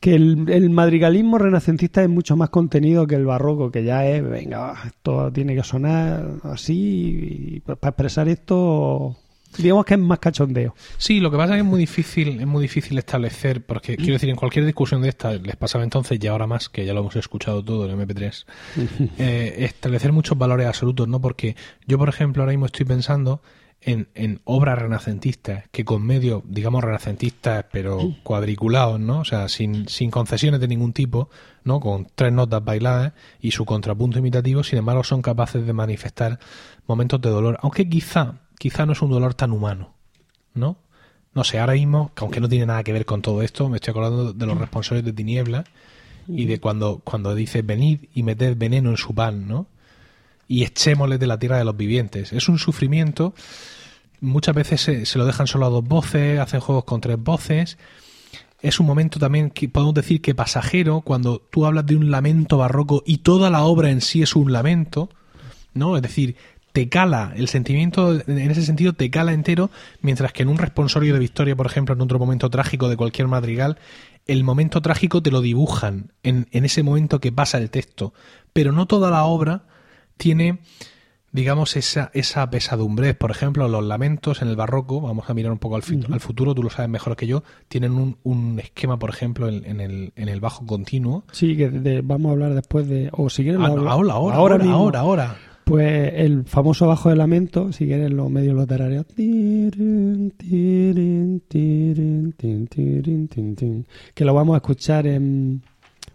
[0.00, 4.74] que el, madrigalismo renacentista es mucho más contenido que el barroco, que ya es, venga,
[4.86, 9.16] esto tiene que sonar así, y para expresar esto,
[9.56, 10.74] digamos que es más cachondeo.
[10.98, 14.14] Sí, lo que pasa es que es muy difícil, es muy difícil establecer, porque quiero
[14.14, 17.00] decir, en cualquier discusión de esta, les pasaba entonces y ahora más, que ya lo
[17.00, 18.44] hemos escuchado todo en MP3,
[19.18, 21.20] eh, establecer muchos valores absolutos, ¿no?
[21.20, 23.42] Porque yo, por ejemplo, ahora mismo estoy pensando
[23.82, 29.20] en, en obras renacentistas, que con medios, digamos, renacentistas, pero cuadriculados, ¿no?
[29.20, 31.30] O sea, sin, sin concesiones de ningún tipo,
[31.64, 31.80] ¿no?
[31.80, 36.38] Con tres notas bailadas y su contrapunto imitativo, sin embargo, son capaces de manifestar
[36.86, 39.94] momentos de dolor, aunque quizá, quizá no es un dolor tan humano,
[40.52, 40.76] ¿no?
[41.32, 43.76] No sé, ahora mismo, que aunque no tiene nada que ver con todo esto, me
[43.76, 45.64] estoy acordando de los responsables de tinieblas
[46.28, 49.66] y de cuando, cuando dice venid y meted veneno en su pan, ¿no?
[50.46, 52.34] Y echémosle de la tierra de los vivientes.
[52.34, 53.32] Es un sufrimiento,
[54.20, 57.78] muchas veces se, se lo dejan solo a dos voces, hacen juegos con tres voces.
[58.60, 62.58] Es un momento también que podemos decir que pasajero, cuando tú hablas de un lamento
[62.58, 65.08] barroco y toda la obra en sí es un lamento,
[65.72, 65.96] ¿no?
[65.96, 66.36] Es decir,
[66.72, 69.70] te cala, el sentimiento en ese sentido te cala entero,
[70.02, 73.28] mientras que en un responsorio de Victoria, por ejemplo, en otro momento trágico de cualquier
[73.28, 73.78] madrigal,
[74.26, 78.12] el momento trágico te lo dibujan en, en ese momento que pasa el texto,
[78.52, 79.62] pero no toda la obra
[80.16, 80.58] tiene
[81.32, 85.58] digamos esa, esa pesadumbre, por ejemplo, los lamentos en el barroco, vamos a mirar un
[85.58, 89.48] poco al, futuro, tú lo sabes mejor que yo, tienen un, un esquema, por ejemplo,
[89.48, 91.22] en, en el, en el bajo continuo.
[91.30, 93.10] Sí, que de- vamos a hablar después de.
[93.12, 95.36] O si quieres, Ah, ahora, ahora, ahora, ahora, ahora.
[95.64, 98.56] Pues el famoso bajo de lamento, si quieres los medios
[103.46, 103.86] tin.
[104.14, 105.62] Que lo vamos a escuchar en.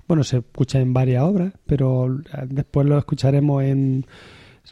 [0.07, 4.05] Bueno, se escucha en varias obras, pero eh, después lo escucharemos en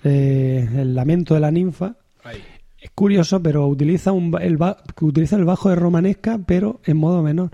[0.04, 1.96] eh, El lamento de la ninfa.
[2.80, 4.60] Es curioso, pero utiliza, un, el,
[5.02, 7.52] utiliza el bajo de romanesca, pero en modo menor.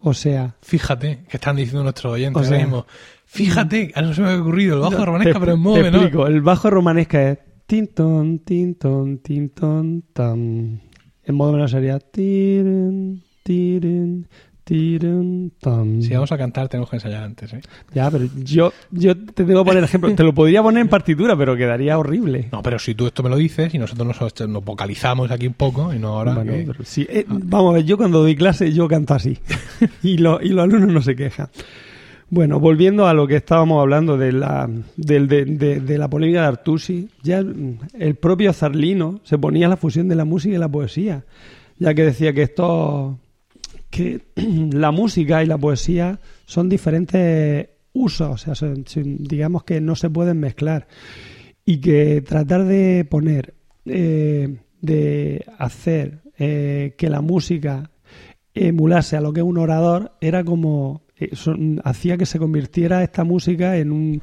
[0.00, 2.86] O sea, Fíjate, que están diciendo nuestros oyentes O sea, ahora mismo.
[3.26, 5.74] Fíjate, a no se me había ocurrido, el bajo No, romanesca, te- pero en modo
[5.76, 6.00] te menor.
[6.02, 6.26] explico.
[6.26, 10.80] El bajo romanesca es tinton, tinton, tinton, tan.
[11.24, 14.28] En modo menor sería tiren, tiren.
[16.02, 17.60] Si vamos a cantar, tenemos que ensayar antes, ¿eh?
[17.94, 20.14] Ya, pero yo, yo te tengo que poner ejemplo.
[20.14, 22.48] Te lo podría poner en partitura, pero quedaría horrible.
[22.52, 25.54] No, pero si tú esto me lo dices y nosotros nos, nos vocalizamos aquí un
[25.54, 26.34] poco y no ahora.
[26.34, 29.38] Bueno, que- pero sí, eh, vamos a ver, yo cuando doy clase yo canto así.
[30.02, 31.48] y, lo- y los alumnos no se quejan.
[32.30, 36.46] Bueno, volviendo a lo que estábamos hablando de la, de, de- de la polémica de
[36.48, 41.24] Artusi, ya el propio Zarlino se ponía la fusión de la música y la poesía,
[41.78, 43.18] ya que decía que esto,
[43.90, 48.46] que la música y la poesía son diferentes usos,
[48.94, 50.86] digamos que no se pueden mezclar.
[51.64, 57.90] Y que tratar de poner, eh, de hacer eh, que la música
[58.54, 61.30] emulase a lo que es un orador era como eh,
[61.84, 64.22] hacía que se convirtiera esta música en un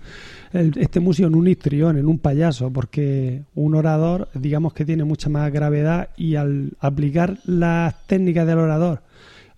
[0.53, 5.30] este músico en un histrión, en un payaso, porque un orador digamos que tiene mucha
[5.30, 9.01] más gravedad y al aplicar las técnicas del orador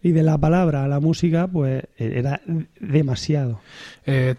[0.04, 2.42] y de la palabra a la música pues eh, era
[2.80, 3.62] demasiado.
[4.06, 4.36] Eh,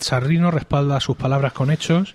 [0.51, 2.15] respalda sus palabras con hechos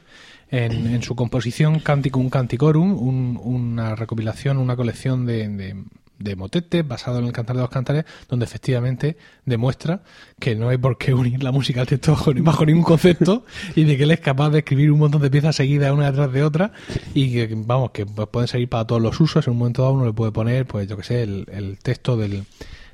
[0.50, 5.84] en, en su composición Canticum Canticorum, un- una recopilación, una colección de, de,
[6.20, 10.04] de motetes basado en el Cantar de los Cantares, donde efectivamente demuestra
[10.40, 13.98] que no hay por qué unir la música al texto bajo, ningún concepto y de
[13.98, 16.72] que él es capaz de escribir un montón de piezas seguidas una detrás de otra
[17.16, 19.48] y que, vamos, que pues, pueden servir para todos los usos.
[19.48, 22.16] En un momento dado uno le puede poner, pues yo que sé, el, el texto
[22.16, 22.44] del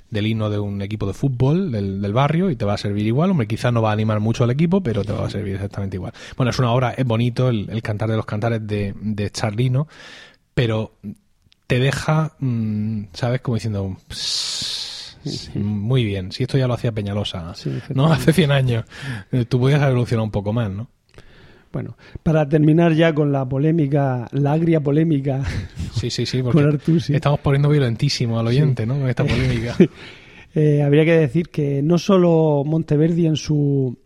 [0.09, 3.05] del himno de un equipo de fútbol del, del barrio y te va a servir
[3.07, 3.31] igual.
[3.31, 5.97] Hombre, quizás no va a animar mucho al equipo, pero te va a servir exactamente
[5.97, 6.13] igual.
[6.37, 9.87] Bueno, es una obra, es bonito el, el cantar de los cantares de, de Charlino,
[10.53, 10.93] pero
[11.67, 13.41] te deja, mm, ¿sabes?
[13.41, 18.11] Como diciendo, "Psss, sí, muy bien, si esto ya lo hacía Peñalosa, Sí, ¿no?
[18.11, 18.85] Hace 100 años.
[19.31, 20.87] Eh, Tú podías haber evolucionado un poco más, ¿no?
[21.71, 25.43] Bueno, para terminar ya con la polémica, la agria polémica
[25.93, 27.13] Sí, sí, sí, con porque Artusi.
[27.13, 28.99] estamos poniendo violentísimo al oyente, ¿no?
[28.99, 29.75] Con esta polémica.
[30.55, 33.97] Eh, habría que decir que no solo Monteverdi en su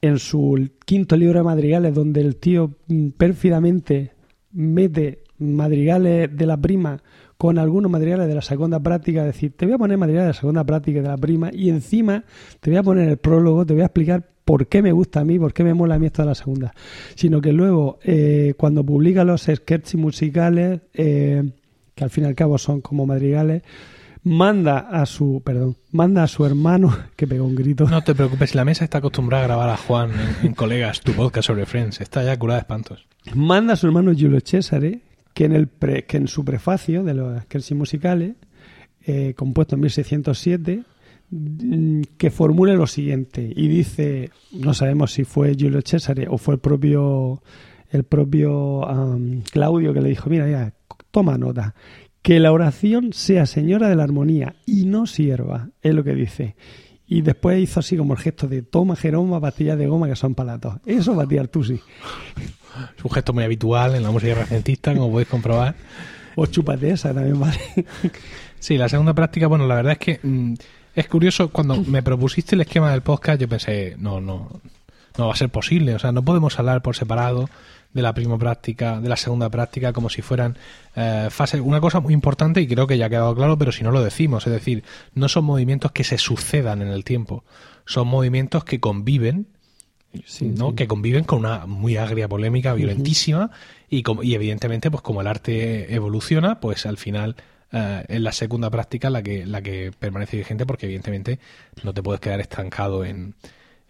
[0.00, 4.12] en su quinto libro de madrigales, donde el tío mm, pérfidamente
[4.52, 7.02] mete madrigales de la prima
[7.36, 10.32] con algunos madrigales de la segunda práctica, es decir, te voy a poner madrigales de
[10.34, 12.24] la segunda práctica de la prima y encima
[12.60, 15.24] te voy a poner el prólogo, te voy a explicar por qué me gusta a
[15.24, 16.72] mí, por qué me mola a mí esto de la segunda.
[17.16, 21.42] Sino que luego, eh, cuando publica los sketches musicales, eh,
[21.94, 23.62] que al fin y al cabo son como madrigales,
[24.24, 28.54] manda a su, perdón, manda a su hermano, que pegó un grito, No te preocupes,
[28.54, 32.00] la mesa está acostumbrada a grabar a Juan en, en Colegas, tu podcast sobre Friends.
[32.00, 33.06] Está ya curada de espantos.
[33.34, 35.00] manda a su hermano Giulio Cesare,
[35.34, 38.32] que en, el pre- que en su prefacio de los sketches musicales,
[39.06, 40.82] eh, compuesto en 1607, mm,
[42.16, 46.60] que formule lo siguiente y dice, no sabemos si fue Giulio Cesare o fue el
[46.60, 47.42] propio
[47.90, 50.72] el propio am, Claudio que le dijo, mira, ya,
[51.10, 51.74] toma nota,
[52.22, 56.56] que la oración sea señora de la armonía y no sierva, es lo que dice.
[57.06, 60.34] Y después hizo así como el gesto de toma Jeroma, pastillas de goma que son
[60.34, 60.74] palatos.
[60.84, 61.80] Eso va a tirar tú sí.
[62.96, 65.74] Es un gesto muy habitual en la música renacentista, como podéis comprobar.
[66.36, 67.58] O chúpate esa también vale.
[68.60, 70.54] Sí, la segunda práctica, bueno, la verdad es que mm,
[70.98, 74.50] es curioso, cuando me propusiste el esquema del podcast, yo pensé, no, no,
[75.16, 77.48] no va a ser posible, o sea, no podemos hablar por separado
[77.92, 80.58] de la primera práctica, de la segunda práctica, como si fueran
[80.96, 81.60] eh, fases.
[81.60, 84.02] Una cosa muy importante, y creo que ya ha quedado claro, pero si no lo
[84.02, 84.82] decimos, es decir,
[85.14, 87.44] no son movimientos que se sucedan en el tiempo,
[87.86, 89.46] son movimientos que conviven
[90.24, 90.70] Sí, ¿no?
[90.70, 90.76] sí.
[90.76, 93.50] que conviven con una muy agria polémica violentísima
[93.90, 97.36] y, como, y evidentemente pues como el arte evoluciona pues al final
[97.72, 101.38] eh, es la segunda práctica la que la que permanece vigente porque evidentemente
[101.84, 103.34] no te puedes quedar estancado en,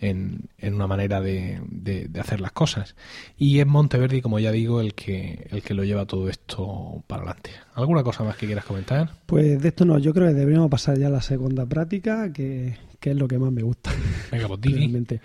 [0.01, 2.95] en, en una manera de, de- de hacer las cosas
[3.37, 7.23] y es Monteverdi como ya digo el que el que lo lleva todo esto para
[7.23, 10.71] adelante alguna cosa más que quieras comentar Pues de esto no, yo creo que deberíamos
[10.71, 13.93] pasar ya a la segunda práctica, que, que es lo que más me gusta.
[14.33, 15.21] venga pues realmente.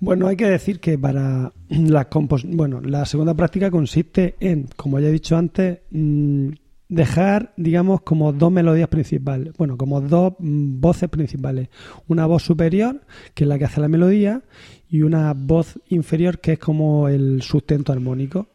[0.00, 4.98] Bueno, hay que decir que para las compos bueno, la segunda práctica consiste en, como
[4.98, 6.48] ya he dicho antes, mm,
[6.92, 11.68] dejar, digamos, como dos melodías principales, bueno, como dos mm, voces principales.
[12.06, 13.00] Una voz superior,
[13.34, 14.42] que es la que hace la melodía,
[14.90, 18.48] y una voz inferior, que es como el sustento armónico.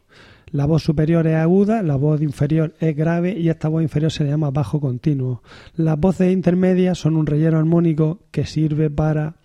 [0.51, 4.23] La voz superior es aguda, la voz inferior es grave y esta voz inferior se
[4.23, 5.41] le llama bajo continuo.
[5.75, 9.35] Las voces intermedias son un relleno armónico que sirve para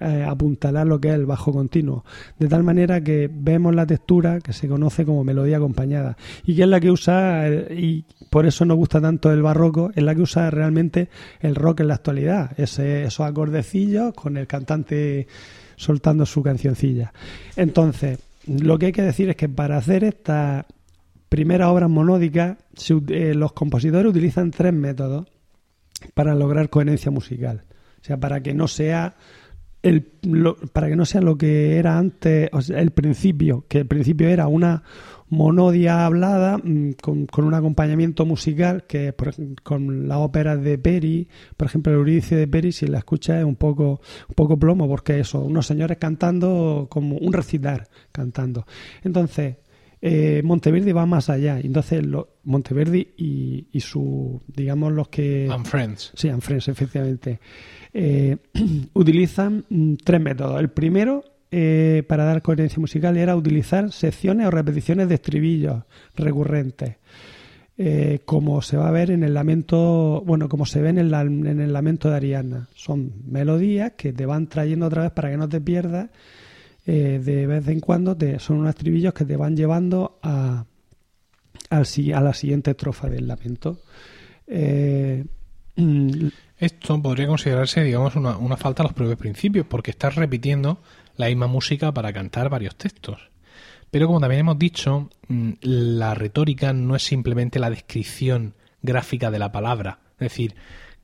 [0.00, 2.04] eh, apuntalar lo que es el bajo continuo,
[2.38, 6.62] de tal manera que vemos la textura que se conoce como melodía acompañada y que
[6.62, 10.14] es la que usa, eh, y por eso nos gusta tanto el barroco, es la
[10.14, 11.08] que usa realmente
[11.40, 15.26] el rock en la actualidad, Ese- esos acordecillos con el cantante
[15.76, 17.12] soltando su cancioncilla.
[17.56, 20.66] Entonces, lo que hay que decir es que para hacer esta
[21.28, 25.26] primera obra monódica, se ut- eh, los compositores utilizan tres métodos
[26.14, 27.62] para lograr coherencia musical.
[28.00, 29.14] O sea, para que no sea
[29.84, 33.78] el, lo- para que no sea lo que era antes, o sea, el principio, que
[33.78, 34.82] el principio era una
[35.28, 39.32] monodia hablada mm, con, con un acompañamiento musical que por
[39.62, 43.44] con las óperas de Peri, por ejemplo el Eurídice de Peri, si la escuchas es
[43.44, 48.66] un poco, un poco plomo porque eso, unos señores cantando como un recitar, cantando.
[49.02, 49.56] Entonces,
[50.06, 51.58] eh, Monteverdi va más allá.
[51.60, 55.48] Entonces, lo- Monteverdi y, y su, digamos, los que...
[55.50, 56.12] And Friends.
[56.14, 57.40] Sí, and Friends, efectivamente.
[57.94, 58.36] Eh,
[58.92, 60.60] utilizan mm, tres métodos.
[60.60, 65.84] El primero, eh, para dar coherencia musical, era utilizar secciones o repeticiones de estribillos
[66.16, 66.96] recurrentes.
[67.76, 71.12] Eh, como se va a ver en el lamento, bueno, como se ve en el,
[71.14, 72.68] en el lamento de Ariana.
[72.74, 76.10] Son melodías que te van trayendo otra vez para que no te pierdas.
[76.86, 80.64] Eh, de vez en cuando te, son unos estribillos que te van llevando a,
[81.84, 83.80] si- a la siguiente estrofa del lamento.
[84.46, 85.24] Eh,
[85.76, 86.26] mm,
[86.58, 90.78] Esto podría considerarse, digamos, una, una falta a los propios principios, porque estás repitiendo
[91.16, 93.30] la misma música para cantar varios textos.
[93.90, 99.38] Pero como también hemos dicho, mm, la retórica no es simplemente la descripción gráfica de
[99.38, 100.00] la palabra.
[100.14, 100.54] Es decir,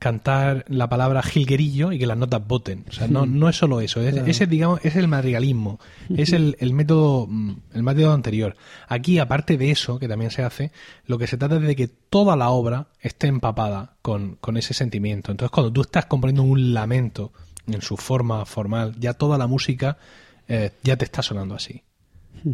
[0.01, 2.85] cantar la palabra jilguerillo y que las notas voten.
[2.89, 4.01] O sea, no, no es solo eso.
[4.01, 4.27] Es, Claro.
[4.27, 5.79] ese, digamos, es el madrigalismo.
[6.17, 8.57] Es el, el método mm, el método anterior.
[8.89, 10.73] Aquí, aparte de eso, que también se hace,
[11.07, 14.73] lo que se trata es de que toda la obra esté empapada con, con ese
[14.75, 15.31] sentimiento.
[15.31, 17.33] Entonces, cuando tú estás componiendo un lamento
[17.69, 19.99] en su forma formal, ya toda la música
[20.49, 21.83] eh, ya te está sonando así.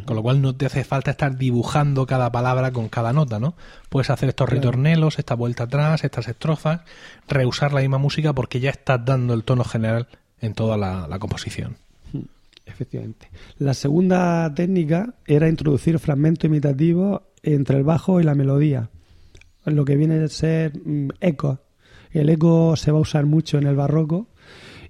[0.05, 3.55] Con lo cual no te hace falta estar dibujando cada palabra con cada nota, ¿no?
[3.89, 4.61] Puedes hacer estos Claro.
[4.61, 6.81] ritornelos, esta vuelta atrás, estas estrofas,
[7.29, 10.09] reusar la misma música porque ya estás dando el tono general
[10.41, 11.77] en toda la, la composición.
[12.65, 13.29] Efectivamente.
[13.59, 18.91] La segunda técnica era introducir fragmentos imitativos entre el bajo y la melodía,
[19.65, 21.61] lo que viene a ser mm, eco.
[22.11, 24.27] El eco se va a usar mucho en el barroco,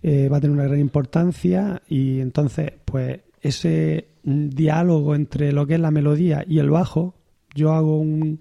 [0.02, 5.74] eh, va a tener una gran importancia y entonces, pues, ese diálogo entre lo que
[5.74, 7.14] es la melodía y el bajo,
[7.54, 8.38] yo hago un-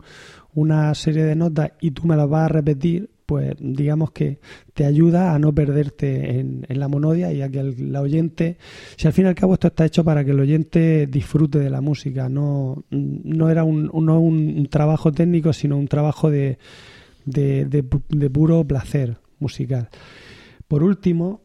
[0.54, 4.40] una serie de notas y tú me las vas a repetir, pues digamos que
[4.74, 8.58] te ayuda a no perderte en, en la monodia y a que el, la oyente,
[8.98, 11.70] si al fin y al cabo esto está hecho para que el oyente disfrute de
[11.70, 16.58] la música, no, no era un, no un, trabajo técnico, sino un trabajo de,
[17.26, 19.90] de, de pu- de puro placer musical.
[20.68, 21.42] Por último,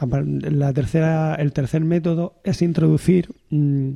[0.00, 3.90] la tercera, el tercer método es introducir mm,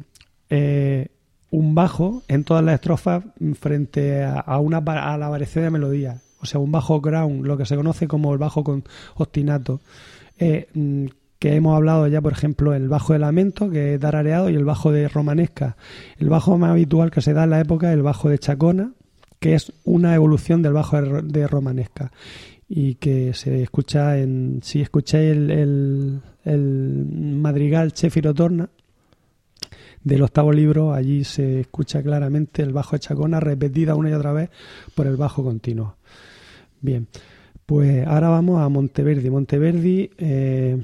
[0.50, 1.08] eh,
[1.50, 6.22] un bajo en todas las estrofas mm, frente a, una a la variación de melodía.
[6.40, 8.84] O sea, un bajo ground, lo que se conoce como el bajo con
[9.14, 9.80] ostinato.
[10.38, 11.06] Eh, mm,
[11.38, 14.64] que hemos hablado ya, por ejemplo, el bajo de lamento, que es tarareado, y el
[14.64, 15.76] bajo de romanesca.
[16.18, 18.92] El bajo más habitual que se da en la época es el bajo de chacona,
[19.38, 22.12] que es una evolución del bajo de romanesca
[22.72, 27.06] y que se escucha en si escucháis el, el,
[27.36, 28.68] madrigal Chefiro Torna
[30.04, 34.32] del octavo libro allí se escucha claramente el bajo de chacona repetida una y otra
[34.32, 34.50] vez
[34.94, 35.96] por el bajo continuo.
[36.80, 37.08] Bien
[37.66, 39.30] pues ahora vamos a Monteverdi.
[39.30, 40.76] Monteverdi eh,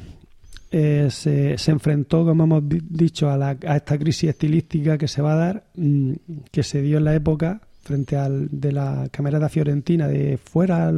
[0.71, 5.09] eh, se, se enfrentó, como hemos di- dicho, a, la- a esta crisis estilística que
[5.09, 6.13] se va a dar, mm,
[6.53, 10.93] que se dio en la época frente al de la camerata fiorentina de fuera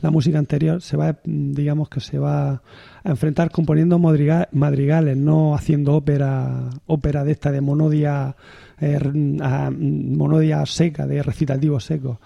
[0.00, 2.62] la música anterior se va digamos que se va a
[3.04, 8.36] enfrentar componiendo madriga- madrigales no haciendo ópera ópera de esta de monodia
[8.80, 12.20] eh, monodia seca de recitativo seco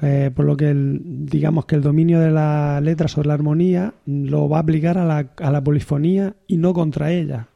[0.00, 3.94] eh, por lo que el- digamos que el dominio de la letra sobre la armonía
[4.06, 7.46] lo va a aplicar a la, a la polifonía y no contra ella.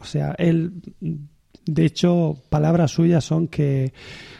[0.00, 0.72] O sea, él,
[1.66, 3.92] de hecho, palabras suyas son que,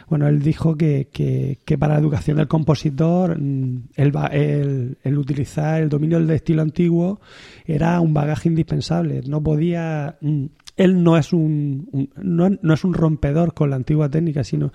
[0.09, 5.17] bueno, él dijo que, que, que para la educación del compositor mm, el, el- el
[5.17, 7.19] utilizar el dominio del estilo antiguo
[7.65, 9.21] era un bagaje indispensable.
[9.27, 10.17] No podía...
[10.21, 10.45] mm,
[10.77, 14.71] Él no es un, un- no, no es un rompedor con la antigua técnica, sino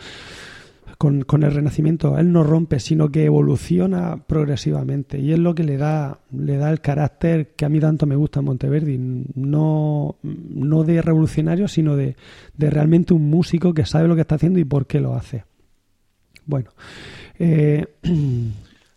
[1.03, 5.65] con, con el renacimiento él no rompe sino que evoluciona progresivamente y es lo que
[5.65, 8.99] le da le da el carácter que a mí tanto me gusta en Monteverdi
[9.35, 12.15] no, no de revolucionario sino de,
[12.57, 15.45] de realmente un músico que sabe lo que está haciendo y por qué lo hace
[16.47, 16.71] bueno
[17.37, 17.85] eh,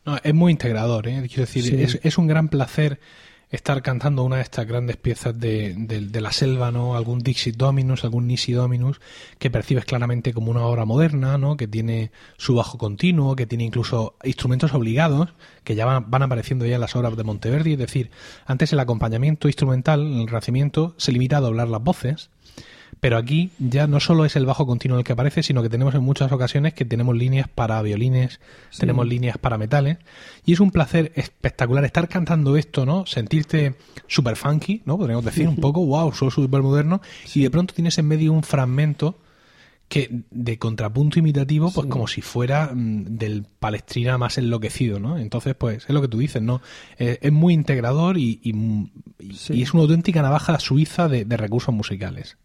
[0.06, 1.24] No, es muy integrador, ¿eh?
[1.28, 1.82] quiero decir, Sí.
[1.82, 3.00] es, es un gran placer
[3.50, 6.96] estar cantando una de estas grandes piezas de, de- de la selva, ¿no?
[6.96, 9.00] Algún Dixit Dominus, algún Nisi Dominus,
[9.40, 11.56] que percibes claramente como una obra moderna, ¿no?
[11.58, 15.34] Que tiene su bajo continuo, que tiene incluso instrumentos obligados,
[15.64, 17.74] que ya van, van apareciendo ya en las obras de Monteverdi.
[17.74, 18.12] Es decir,
[18.46, 22.30] antes el acompañamiento instrumental, en el Renacimiento, se limita a doblar las voces,
[23.06, 25.94] Pero aquí ya no solo es el bajo continuo el que aparece, sino que tenemos
[25.94, 28.40] en muchas ocasiones que tenemos líneas para violines,
[28.80, 30.00] tenemos líneas para metales.
[30.44, 33.06] Y es un placer espectacular estar cantando esto, ¿no?
[33.06, 33.76] Sentirte
[34.08, 34.98] super funky, ¿no?
[34.98, 37.00] Podríamos decir un poco, wow, soy súper moderno.
[37.36, 39.20] Y de pronto tienes en medio un fragmento
[39.88, 45.20] que de contrapunto imitativo, pues como si fuera mm, del palestrina más enloquecido, ¿no?
[45.20, 46.60] Entonces, pues es lo que tú dices, ¿no?
[46.98, 48.90] Eh, es muy integrador y, y-
[49.54, 52.38] y es una auténtica navaja suiza de, de recursos musicales.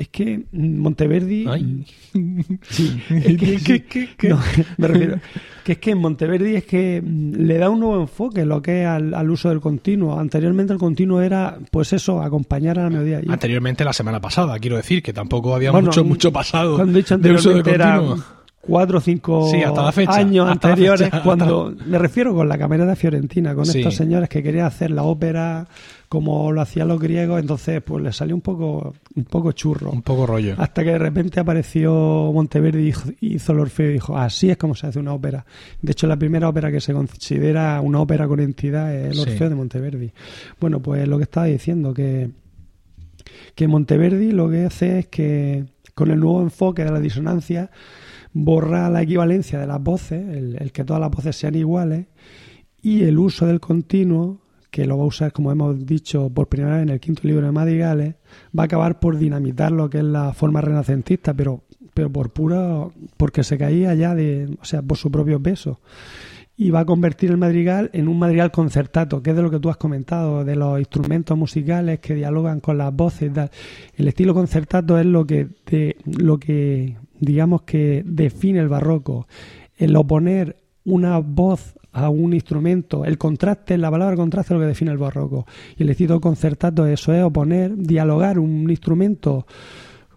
[0.00, 1.44] Es que Monteverdi.
[1.46, 1.84] Ay.
[2.62, 4.28] Sí, es que, ¿Qué, qué, qué?
[4.30, 4.40] No,
[4.78, 5.18] me refiero.
[5.64, 8.80] Que es que en Monteverdi es que mm, le da un nuevo enfoque lo que
[8.80, 10.18] es al, al uso del continuo.
[10.18, 13.20] Anteriormente el continuo era, pues eso, acompañar a la melodía.
[13.28, 17.02] Anteriormente la semana pasada, quiero decir, que tampoco había Bueno, mucho, mucho pasado Cuando he
[17.02, 18.24] dicho de uso de anteriormente era
[18.62, 22.34] cuatro o cinco Sí, hasta la fecha, años hasta la anteriores, fecha, cuando me refiero
[22.34, 23.78] con la camerata fiorentina, con Sí.
[23.78, 25.66] estos señores que querían hacer la ópera
[26.10, 29.92] como lo hacían los griegos, entonces pues le salió un poco, un poco churro.
[29.92, 30.56] Un poco rollo.
[30.58, 34.74] Hasta que de repente apareció Monteverdi y hizo- el Orfeo y dijo, así es como
[34.74, 35.46] se hace una ópera.
[35.80, 39.20] De hecho, la primera ópera que se considera una ópera con entidad es el Sí.
[39.20, 40.12] Orfeo de Monteverdi.
[40.60, 42.28] Bueno, pues lo que estaba diciendo, que,
[43.54, 47.70] que Monteverdi lo que hace es que con el nuevo enfoque de la disonancia
[48.32, 52.06] borra la equivalencia de las voces, el, el que todas las voces sean iguales,
[52.82, 54.40] y el uso del continuo,
[54.70, 57.44] que lo va a usar, como hemos dicho, por primera vez en el quinto libro
[57.46, 58.14] de Madrigales,
[58.56, 61.62] va a acabar por dinamitar lo que es la forma renacentista, pero,
[61.94, 65.80] pero por puro, porque se caía ya de, o sea, por su propio peso.
[66.56, 69.58] Y va a convertir el madrigal en un madrigal concertato, que es de lo que
[69.60, 73.50] tú has comentado, de los instrumentos musicales que dialogan con las voces y tal.
[73.96, 79.26] El estilo concertato es lo que, de- lo que digamos que define el barroco.
[79.78, 84.68] El oponer una voz a un instrumento, el contraste, la palabra contraste es lo que
[84.68, 85.46] define el barroco.
[85.76, 89.46] Y el estilo concertato eso es oponer, dialogar un instrumento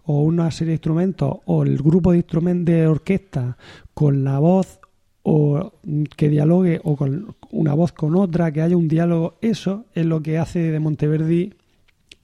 [0.04, 3.56] o una serie de instrumentos o el grupo de instrumentos de orquesta
[3.94, 4.78] con la voz
[5.22, 5.72] o
[6.16, 10.22] que dialogue o con una voz con otra, que haya un diálogo, eso es lo
[10.22, 11.54] que hace de Monteverdi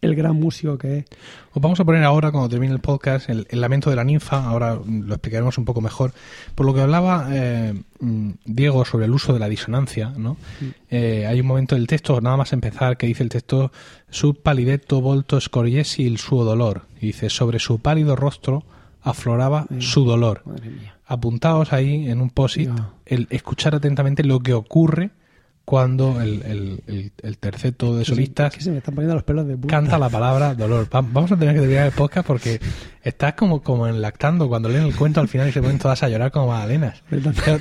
[0.00, 1.04] el gran músico que es.
[1.52, 4.44] Os vamos a poner ahora, cuando termine el podcast, el, el lamento de la ninfa.
[4.44, 6.12] Ahora mm, lo explicaremos un poco mejor.
[6.54, 10.36] Por lo que hablaba eh, mm, Diego sobre el uso de la disonancia, ¿no?
[10.90, 13.72] Eh, hay un momento del texto, nada más empezar, que dice el texto:
[14.10, 16.82] Su palidetto volto scorriesi il suo dolor.
[17.00, 18.64] Y dice: Sobre su pálido rostro
[19.02, 20.42] afloraba su dolor.
[20.44, 20.96] Madre mía.
[21.06, 22.70] Apuntaos ahí en un post-it
[23.04, 25.10] el escuchar atentamente lo que ocurre
[25.64, 29.22] cuando el, el- el- el terceto de solistas Es que se me están poniendo los
[29.24, 29.76] pelos de punta.
[29.76, 30.84] canta la palabra dolor.
[30.92, 32.60] Va- Vamos a tener que terminar el podcast porque
[33.02, 36.08] estás como, como enlactando cuando leen el cuento al final y se ponen todas a
[36.08, 37.02] llorar como magdalenas.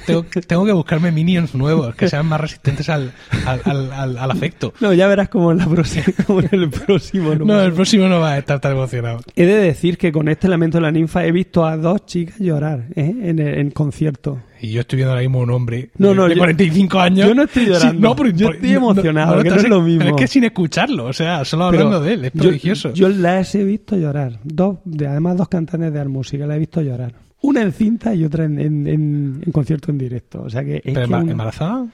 [0.06, 3.12] Tengo, tengo- que buscarme minions nuevos que sean más resistentes al,
[3.46, 4.74] al, al- al- al afecto.
[4.82, 7.34] No, ya verás como en, la próxima, como en el próximo.
[7.36, 9.20] No, el próximo no va a estar tan emocionado.
[9.36, 12.38] He de decir que con este lamento de la ninfa he visto a dos chicas
[12.40, 13.14] llorar ¿eh?
[13.22, 14.42] en, en concierto.
[14.62, 17.28] Y yo estoy viendo ahora mismo un hombre No, no, de yo- 45 años.
[17.30, 18.02] yo no estoy llorando.
[18.10, 20.00] no, pero- Yo estoy emocionado, que no estás- es lo mismo.
[20.00, 22.94] pero Es que sin escucharlo, o sea, solo Pero hablando de él, es yo- prodigioso.
[22.94, 24.40] Yo, las he visto llorar.
[24.44, 27.14] Dos, de, además, dos cantantes de música las he visto llorar.
[27.42, 30.42] Una en cinta y otra en, en, en- en concierto en directo.
[30.44, 30.78] O sea que.
[30.78, 31.88] es ¿Pero que embarazada?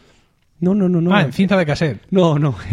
[0.60, 1.02] No, no, no.
[1.02, 1.14] no.
[1.14, 2.02] Ah, en cinta de cassette.
[2.12, 2.56] No, no.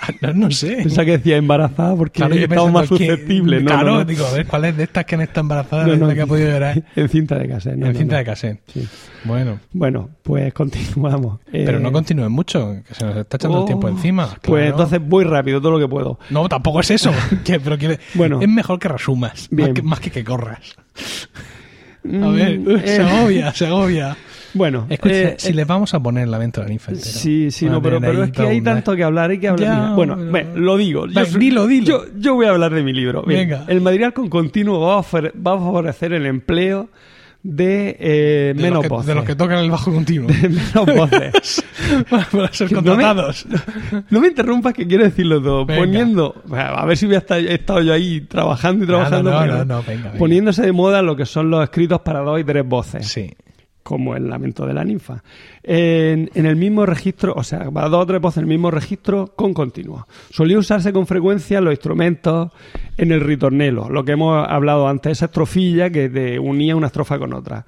[0.20, 0.76] No, no sé.
[0.76, 3.62] Pensaba que decía embarazada porque Claro, estamos más susceptibles.
[3.62, 5.96] No, claro, no, digo, a ver, ¿cuál es de estas que no está embarazada de
[5.96, 6.82] la que ha podido llorar?
[6.96, 7.76] En cinta de cassette.
[7.76, 8.60] no, en cinta de cassette.
[8.72, 8.88] Sí.
[9.24, 11.40] Bueno, Bueno, pues continuamos.
[11.52, 14.28] pero Eh, no continúen mucho, que se nos está echando el oh, tiempo encima.
[14.42, 16.18] Pues entonces voy rápido, todo lo que puedo.
[16.30, 17.12] No, tampoco es eso.
[17.44, 18.40] que, pero que- Bueno.
[18.40, 19.74] es mejor que resumas, más Bien.
[19.74, 20.60] que, más que que corras.
[22.02, 24.16] A Mm, ver, eh, se agobia, se agobia.
[24.54, 27.10] Bueno, eh, si les vamos a poner la venta de la ninfa entera.
[27.10, 29.88] Sí, sí, no, pero, pero es que hay tanto que hablar, hay que hablar.
[29.88, 31.06] Ya, bueno, pero- lo digo.
[31.08, 31.86] Soy- dilo, dilo.
[31.86, 33.22] Yo, yo voy a hablar de mi libro.
[33.22, 33.64] Bien, Venga.
[33.68, 36.88] El material con continuo va a, va a favorecer el empleo
[37.42, 39.06] de eh, de, menos voces.
[39.06, 40.28] de los que tocan el bajo continuo.
[40.42, 41.64] De menos voces.
[42.10, 43.46] para ser No me- contratados.
[44.10, 45.64] No me interrumpas que quiero decirlo todo.
[45.64, 45.80] Venga.
[45.80, 49.30] Poniendo, a ver si voy a estar, he estado yo ahí trabajando y trabajando.
[49.30, 50.18] no, pero no, no, venga, venga.
[50.18, 53.06] Poniéndose de moda lo que son los escritos para dos y tres voces.
[53.08, 53.30] Sí.
[53.82, 55.22] Como el lamento de la ninfa.
[55.62, 59.32] En, el mismo registro, o sea, para dos o tres voces en el mismo registro
[59.34, 60.06] con continuo.
[60.30, 62.50] Solía usarse con frecuencia los instrumentos
[62.96, 67.18] en el ritornelo, lo que hemos hablado antes, esa estrofilla que te unía una estrofa
[67.18, 67.64] con otra.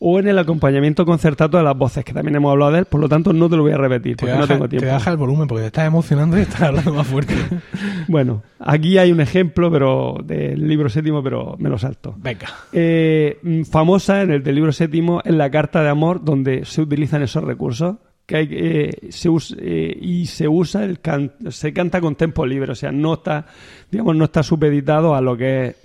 [0.00, 3.00] O en el acompañamiento concertato de las voces, que también hemos hablado de él, por
[3.00, 4.88] lo tanto no te lo voy a repetir, Te porque no baja, tengo te tiempo.
[4.92, 7.34] baja el volumen porque te estás emocionando y estás hablando más fuerte.
[8.08, 12.14] Bueno, aquí hay un ejemplo pero del libro séptimo, pero me lo salto.
[12.18, 12.46] Venga.
[12.72, 16.82] Eh, mm, famosa en el del libro séptimo en la carta de amor donde se
[16.82, 22.00] utilizan esos recursos que hay, eh, se eh, y se usa el can- se canta
[22.00, 23.46] con tempo libre o sea no está
[23.90, 25.76] digamos no está supeditado a lo que es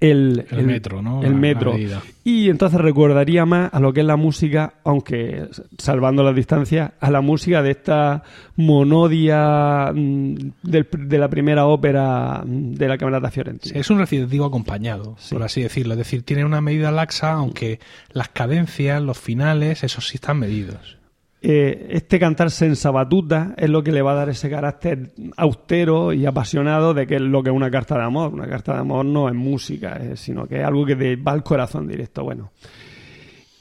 [0.00, 1.22] el, El metro, ¿no?
[1.22, 1.76] El metro.
[1.76, 5.46] la y entonces recordaría más a lo que es la música, aunque
[5.78, 8.22] salvando las distancias, a la música de esta
[8.56, 13.78] monodia mm, del- de la primera ópera mm, de la Camerata Fiorentina.
[13.78, 15.34] Es un recitativo acompañado, Sí.
[15.34, 15.94] por así decirlo.
[15.94, 17.80] Es decir, tiene una medida laxa, aunque
[18.12, 20.96] las cadencias, los finales, esos sí están medidos.
[21.42, 26.12] Eh, este cantar senza batuta es lo que le va a dar ese carácter austero
[26.12, 28.32] y apasionado de que es lo que es una carta de amor.
[28.34, 31.42] Una carta de amor no es música, eh, sino que es algo que va al
[31.42, 32.24] corazón directo.
[32.24, 32.50] Bueno.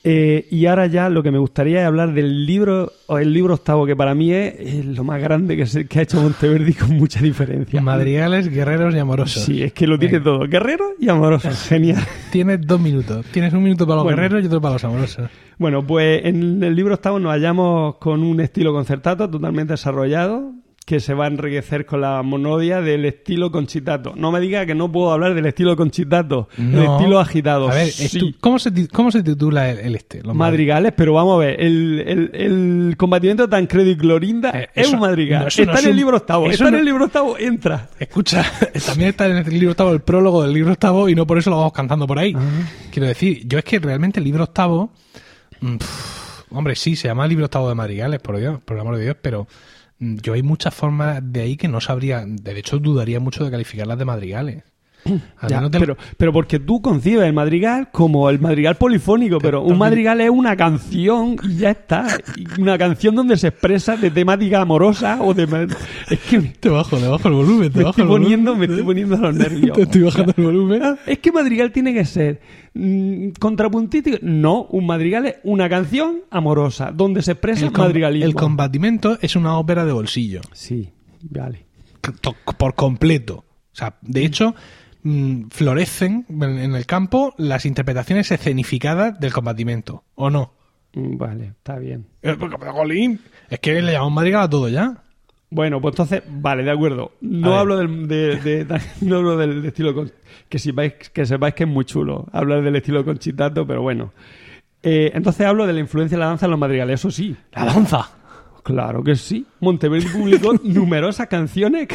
[0.04, 3.56] Eh, y ahora ya lo que me gustaría es hablar del libro, o el libro
[3.56, 6.92] octavo, que para mí es, lo más grande que, se- que ha hecho Monteverdi con
[6.96, 7.82] mucha diferencia.
[7.82, 9.44] Madrigales, guerreros y amorosos.
[9.44, 10.24] Sí, es que lo tiene Venga.
[10.24, 10.48] todo.
[10.48, 11.50] Guerrero y amoroso.
[11.68, 12.02] Genial.
[12.32, 13.26] Tienes dos minutos.
[13.32, 14.22] Tienes un minuto para los Bueno.
[14.22, 15.30] guerreros y otro para los amorosos.
[15.58, 20.54] Bueno, pues en el libro octavo nos hallamos con un estilo concertato totalmente desarrollado
[20.90, 24.14] que se va a enriquecer con la monodia del estilo conchitato.
[24.16, 26.96] No me diga que no puedo hablar del estilo conchitato, el No.
[26.98, 27.70] estilo agitado.
[27.70, 28.36] A ver, Sí.
[28.40, 30.24] ¿cómo, se, ¿cómo se titula el, el este?
[30.24, 34.70] Los Madrigales, pero vamos a ver, el, el, el combatimiento de Tancredo y Clorinda Eh,
[34.74, 35.42] es un madrigal.
[35.44, 37.88] no, está no en es el un- libro octavo, está en el libro octavo, entra.
[38.00, 38.44] Escucha,
[38.88, 41.52] también está en el libro octavo el prólogo del libro octavo y no por eso
[41.52, 42.34] lo vamos cantando por ahí.
[42.36, 42.42] Ah.
[42.90, 44.92] Quiero decir, yo es que realmente el libro octavo,
[45.62, 48.96] mm, pff, hombre, sí, se llama libro octavo de Madrigales, por Dios, por el amor
[48.98, 49.46] de Dios, pero
[50.00, 53.98] yo hay muchas formas de ahí que no sabría, de hecho dudaría mucho de calificarlas
[54.00, 54.64] de Madrigales.
[55.48, 60.22] Ya, pero, pero porque tú concibes el madrigal como el madrigal polifónico, pero un madrigal
[60.22, 62.08] es una canción y ya está.
[62.60, 65.68] Una canción donde se expresa de temática amorosa o de...
[66.10, 68.66] Es que me Te bajo, te bajo el volumen, te estoy bajo el poniendo, me
[68.66, 69.76] estoy poniendo los nervios.
[69.76, 70.82] Te estoy bajando el volumen.
[71.06, 72.42] Es que madrigal tiene que ser
[72.74, 74.18] mm, contrapuntístico.
[74.22, 78.26] No, un madrigal es una canción amorosa donde se expresa El, madrigalismo.
[78.26, 80.42] el combatimento es una ópera de bolsillo.
[80.54, 80.90] Sí,
[81.22, 81.66] vale.
[82.58, 83.46] por completo.
[83.72, 84.54] O sea, de hecho, mm,
[85.52, 90.54] florecen en, el campo las interpretaciones escenificadas del combatimiento, ¿o no?
[90.94, 92.08] Mm, Vale, está bien.
[92.22, 92.36] Eh,
[93.50, 95.04] es que le llamamos madrigal a todo ya.
[95.52, 97.14] Bueno, pues entonces, vale, de acuerdo.
[97.22, 100.12] No hablo del, de, de- no hablo del estilo con-
[100.48, 104.14] que sepáis que sepáis que es muy chulo hablar del estilo conchitato, pero bueno.
[104.84, 107.36] Eh, entonces hablo de la influencia de la danza en los madrigales, eso sí.
[107.54, 108.12] La danza.
[108.64, 109.46] Claro que sí.
[109.62, 111.88] Monteverdi publicó numerosas canciones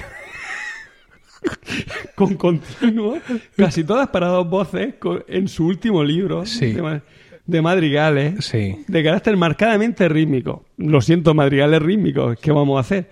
[2.15, 3.19] con continuo,
[3.57, 6.73] casi todas para dos voces, con- en su último libro Sí.
[6.73, 7.03] de, ma-
[7.47, 8.77] de madrigales Sí.
[8.87, 10.65] de carácter marcadamente rítmico.
[10.77, 13.11] Lo siento, madrigales rítmicos, ¿qué vamos a hacer?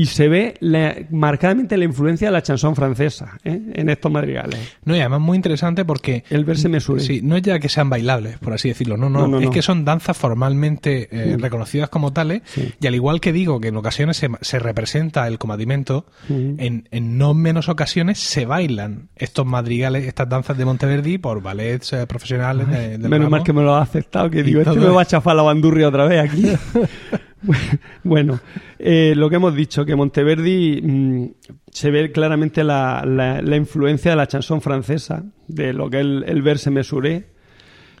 [0.00, 3.60] Y se ve la- marcadamente la influencia de la chanson francesa ¿eh?
[3.74, 4.60] en estos madrigales.
[4.84, 6.22] No, y además muy interesante porque...
[6.30, 7.00] El verse mesuré.
[7.00, 9.46] Sí, no es ya que sean bailables, por así decirlo, no, no, No, no, es
[9.46, 9.50] no.
[9.50, 11.40] que son danzas formalmente eh, Mm.
[11.40, 12.72] reconocidas como tales, Sí.
[12.80, 16.54] y al igual que digo que en ocasiones se, se representa el combatimento, Mm.
[16.60, 21.92] en, en no menos ocasiones se bailan estos madrigales, estas danzas de Monteverdi por ballets
[21.92, 23.30] eh, profesionales de- del Menos ramo.
[23.30, 25.42] mal que me lo ha aceptado, que Y digo, este me va a chafar la
[25.42, 26.44] bandurria otra vez aquí.
[28.04, 28.40] bueno,
[28.78, 31.26] eh, lo que hemos dicho, que Monteverdi mm,
[31.70, 36.42] se ve claramente la, la- influencia de la chanson francesa, de lo que el, el
[36.42, 37.36] verse mesuré,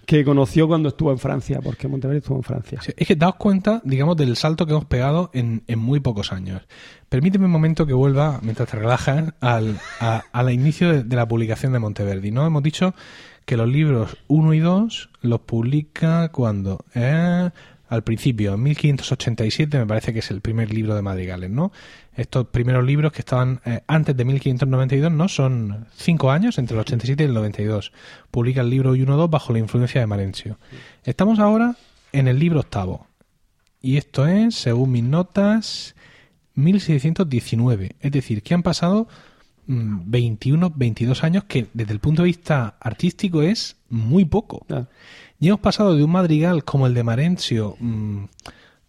[0.06, 2.80] que conoció cuando estuvo en Francia, porque Monteverdi estuvo en Francia.
[2.96, 6.62] Es que daos cuenta, digamos, del salto que hemos pegado en, en muy pocos años.
[7.10, 11.28] Permíteme un momento que vuelva, mientras te relajas, al, a- al inicio de, de la
[11.28, 12.30] publicación de Monteverdi.
[12.30, 12.46] ¿no?
[12.46, 12.94] Hemos dicho
[13.44, 16.84] que los libros 1 y 2 los publica cuando...
[16.94, 17.50] Eh,
[17.88, 21.72] al principio, en 1587 me parece que es el primer libro de Madrigales, ¿no?
[22.14, 25.28] Estos primeros libros que estaban eh, antes de 1592, ¿no?
[25.28, 27.92] Son cinco años, entre el 87 y el 92.
[28.30, 30.58] Publica el libro 1-2 bajo la influencia de Marencio.
[31.04, 31.76] Estamos ahora
[32.12, 33.06] en el libro octavo.
[33.80, 35.94] Y esto es, según mis notas,
[36.54, 37.96] 1619.
[38.00, 39.08] Es decir, que han pasado
[39.66, 44.66] mm, 21, 22 años, que desde el punto de vista artístico es muy poco.
[44.68, 44.88] Ah,
[45.40, 48.24] Y hemos pasado de un madrigal como el de Marencio, mm,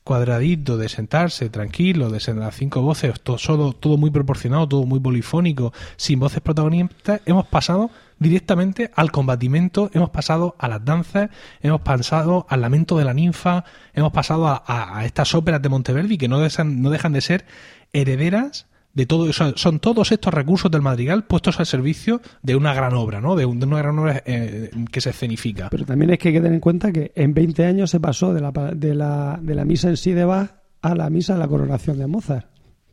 [0.04, 5.00] cuadradito, de sentarse tranquilo, de las cinco voces, todo, solo, todo muy proporcionado, todo muy
[5.00, 11.30] polifónico, sin voces protagonistas, hemos pasado directamente al combatimento, hemos pasado a las danzas,
[11.62, 15.70] hemos pasado al lamento de la ninfa, hemos pasado a, a- a estas óperas de
[15.70, 17.46] Monteverdi que no dejan, no dejan de ser
[17.94, 19.56] herederas de todo eso.
[19.56, 23.36] Son todos estos recursos del madrigal puestos al servicio de una gran obra, ¿no?
[23.36, 25.70] De, un- de una gran obra eh, que se escenifica.
[25.70, 28.34] Pero también es que hay que tener en cuenta que en 20 años se pasó
[28.34, 31.40] de la, de la, de la misa en sí de Bach a la misa de
[31.40, 32.48] la coronación de Mozart,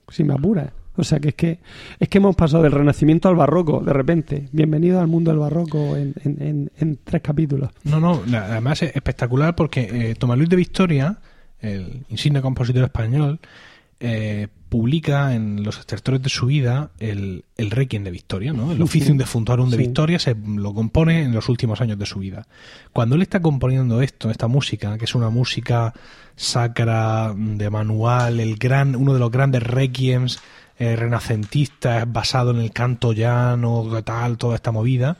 [0.09, 0.70] si me apuras.
[0.99, 1.59] O sea que es que
[2.01, 4.49] es que hemos pasado del Renacimiento al Barroco, de repente.
[4.51, 7.68] Bienvenido al mundo del Barroco en, en- en- en tres capítulos.
[7.84, 11.18] No, no, además es espectacular porque eh, Tomás Luis de Victoria,
[11.61, 13.40] el insigne compositor español,
[14.01, 18.72] eh, publica en los estertores de su vida el, el Requiem de Victoria, ¿no?
[18.72, 19.82] El Officium Defuntorum de Sí.
[19.82, 22.47] Victoria se lo compone en los últimos años de su vida.
[22.92, 25.94] Cuando él está componiendo esto, esta música, que es una música
[26.34, 30.40] sacra de manual, el gran, uno de los grandes requiems
[30.78, 35.16] eh, renacentistas basado en el canto llano, tal, toda esta movida,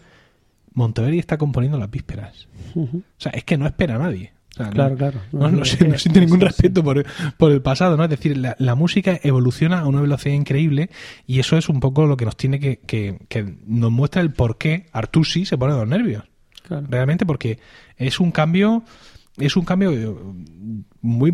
[0.74, 2.49] Monteverdi está componiendo las vísperas.
[2.74, 4.36] O sea, es que no espera a nadie.
[4.57, 5.20] O sea, no- Claro, claro.
[5.32, 7.04] no, no siente ningún respeto por,
[7.36, 8.04] por el pasado, ¿no?
[8.04, 10.88] Es decir, la, la música evoluciona a una velocidad increíble
[11.26, 14.32] y eso es un poco lo que nos tiene que, que, que nos muestra el
[14.32, 16.24] por qué Artusi se pone los nervios.
[16.66, 16.86] Claro.
[16.88, 17.59] Realmente porque
[17.98, 18.82] es un cambio,
[19.39, 20.14] es un cambio eh,
[21.03, 21.32] muy,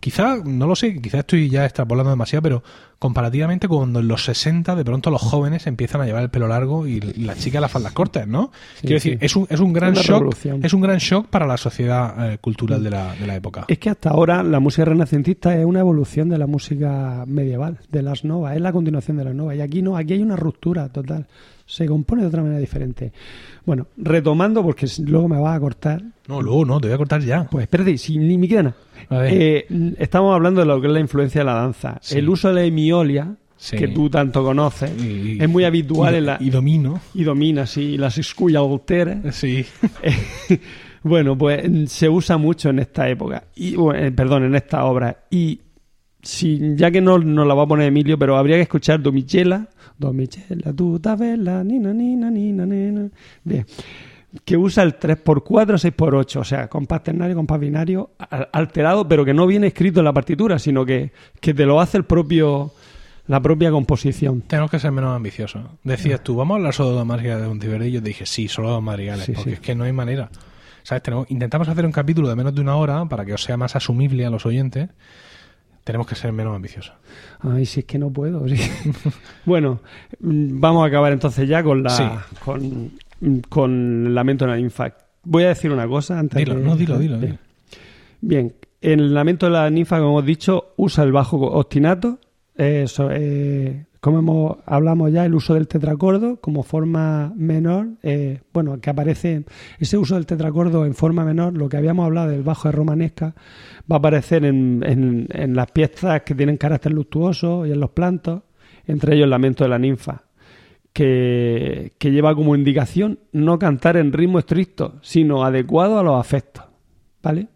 [0.00, 2.62] quizá, no lo sé, quizá estoy ya extrapolando demasiado, pero
[2.98, 6.86] comparativamente cuando en los 60 de pronto los jóvenes empiezan a llevar el pelo largo
[6.86, 8.50] y, y las chicas las faldas cortas, ¿no?
[8.74, 9.18] Sí, Quiero decir, sí.
[9.24, 10.60] es un, es un gran Una shock, revolución.
[10.64, 13.64] es un gran shock para la sociedad eh, cultural de la, de la época.
[13.68, 18.02] Es que hasta ahora la música renacentista es una evolución de la música medieval, de
[18.02, 19.56] las novas, es la continuación de las novas.
[19.56, 21.26] Y aquí no, aquí hay una ruptura total.
[21.66, 23.12] Se compone de otra manera diferente.
[23.64, 26.02] Bueno, retomando, porque luego me vas a cortar.
[26.28, 27.44] No, luego no, te voy a cortar ya.
[27.50, 28.76] Pues espérate, si ni me queda nada.
[29.08, 29.32] A ver.
[29.34, 29.66] Eh,
[29.98, 31.98] estamos hablando de lo que es la influencia de la danza.
[32.02, 32.18] Sí.
[32.18, 33.76] El uso de la hemiolia, Sí.
[33.78, 36.36] que tú tanto conoces, Y- es muy habitual y, en la.
[36.38, 37.00] y domino.
[37.14, 39.34] y domina, sí, las escuyalteras.
[39.34, 39.64] Sí.
[41.02, 43.44] bueno, pues mm, se usa mucho en esta época.
[43.54, 45.24] Y, bueno, eh, perdón, en esta obra.
[45.30, 45.60] Y
[46.24, 49.68] si, ya que no nos la va a poner Emilio, pero habría que escuchar Domichela.
[49.98, 53.08] Domichela, tu tabela, nina, nina, nina, nina.
[53.44, 53.64] Bien.
[54.44, 59.32] Que usa el 3x4, 6x8, o sea, compás ternario, compás binario, al- alterado, pero que
[59.32, 62.72] no viene escrito en la partitura, sino que, que te lo hace el propio,
[63.28, 64.40] la propia composición.
[64.40, 65.62] Tenemos que ser menos ambiciosos.
[65.84, 67.86] Decías tú, vamos a hablar solo de los madrigales de Monteverdi.
[67.86, 69.54] Y yo dije, sí, solo de los madrigales, Sí, porque sí.
[69.54, 70.28] es que no hay manera.
[70.82, 71.04] ¿Sabes?
[71.04, 73.76] Tenemos, intentamos hacer un capítulo de menos de una hora para que os sea más
[73.76, 74.88] asumible a los oyentes.
[75.84, 76.94] Tenemos que ser menos ambiciosos.
[77.40, 78.48] Ay, si es que no puedo.
[78.48, 78.56] sí.
[79.44, 79.80] bueno,
[80.20, 82.04] mm, vamos a acabar entonces ya con la Sí.
[82.44, 84.94] con, mm, con el Lamento de la ninfa.
[85.24, 87.36] Voy a decir una cosa antes Dilo, de- no, dilo, dilo, dilo.
[88.20, 92.18] Bien, en el Lamento de la ninfa, como hemos dicho, usa el bajo ostinato.
[92.56, 97.88] Eso, eh, como hemos, hablamos ya, el uso del tetracordo como forma menor.
[98.02, 99.44] eh, bueno, que aparece
[99.78, 103.34] ese uso del tetracordo en forma menor, lo que habíamos hablado del bajo de romanesca,
[103.90, 104.84] va a aparecer en,
[105.32, 108.42] en- las piezas que tienen carácter luctuoso y en los plantos,
[108.86, 110.24] entre ellos el Lamento de la ninfa.
[110.92, 116.64] Que, que lleva como indicación no cantar en ritmo estricto, sino adecuado a los afectos.
[117.22, 117.48] ¿Vale?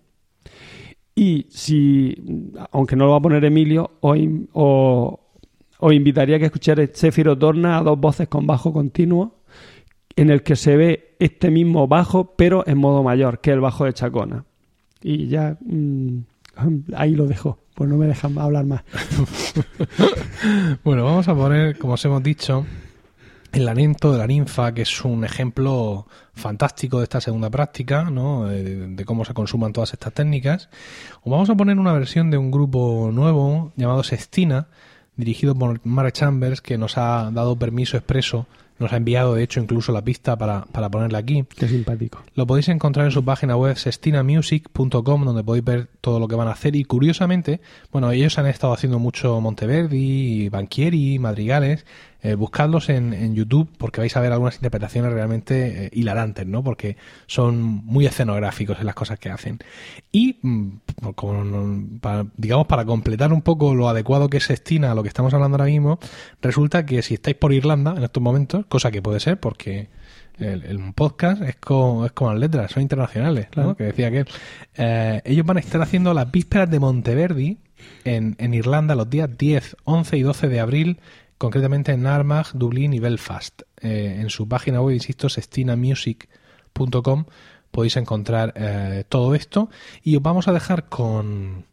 [1.14, 2.16] Y si,
[2.72, 5.20] aunque no lo va a poner Emilio, in- o-
[5.78, 9.38] os invitaría a que escucharais Céfiro Torna a dos voces con bajo continuo,
[10.16, 13.84] en el que se ve este mismo bajo, pero en modo mayor, que el bajo
[13.84, 14.44] de Chacona.
[15.00, 16.18] Y ya mm,
[16.96, 18.82] ahí lo dejo, pues no me dejan hablar más.
[20.84, 22.64] Bueno, vamos a poner, como os hemos dicho,
[23.52, 28.46] el lamento de la ninfa, que es un ejemplo fantástico de esta segunda práctica, ¿no?
[28.46, 30.68] de, de cómo se consuman todas estas técnicas.
[31.22, 34.68] Os vamos a poner una versión de un grupo nuevo llamado Sestina,
[35.18, 38.46] dirigido por Mark Chambers, que nos ha dado permiso expreso,
[38.78, 41.44] nos ha enviado de hecho incluso la pista para, para ponerla aquí.
[41.56, 42.22] Qué simpático.
[42.34, 46.48] Lo podéis encontrar en su página web sestinamusic.com donde podéis ver todo lo que van
[46.48, 47.60] a hacer y curiosamente,
[47.92, 51.84] bueno, ellos han estado haciendo mucho Monteverdi, Banchieri, Madrigales,
[52.22, 56.64] eh, buscadlos en, en YouTube porque vais a ver algunas interpretaciones realmente eh, hilarantes, ¿no?
[56.64, 56.96] Porque
[57.26, 59.58] son muy escenográficos en las cosas que hacen.
[60.10, 60.68] Y, mm,
[61.14, 65.08] como, para- digamos, para completar un poco lo adecuado que es Sestina a lo que
[65.08, 65.98] estamos hablando ahora mismo,
[66.42, 69.88] resulta que si estáis por Irlanda en estos momentos, cosa que puede ser porque
[70.38, 73.52] el, el podcast es con, es con las letras, son internacionales, ¿no?
[73.62, 73.76] Claro.
[73.76, 74.24] Que decía que
[74.76, 77.58] eh, ellos van a estar haciendo las vísperas de Monteverdi
[78.04, 81.00] en, en Irlanda los días 10, 11 y 12 de abril,
[81.38, 83.62] concretamente en Armagh, Dublín y Belfast.
[83.80, 87.24] Eh, en su página web, insisto, sestinamusic.com
[87.70, 89.68] podéis encontrar eh, todo esto
[90.02, 91.66] y os vamos a dejar con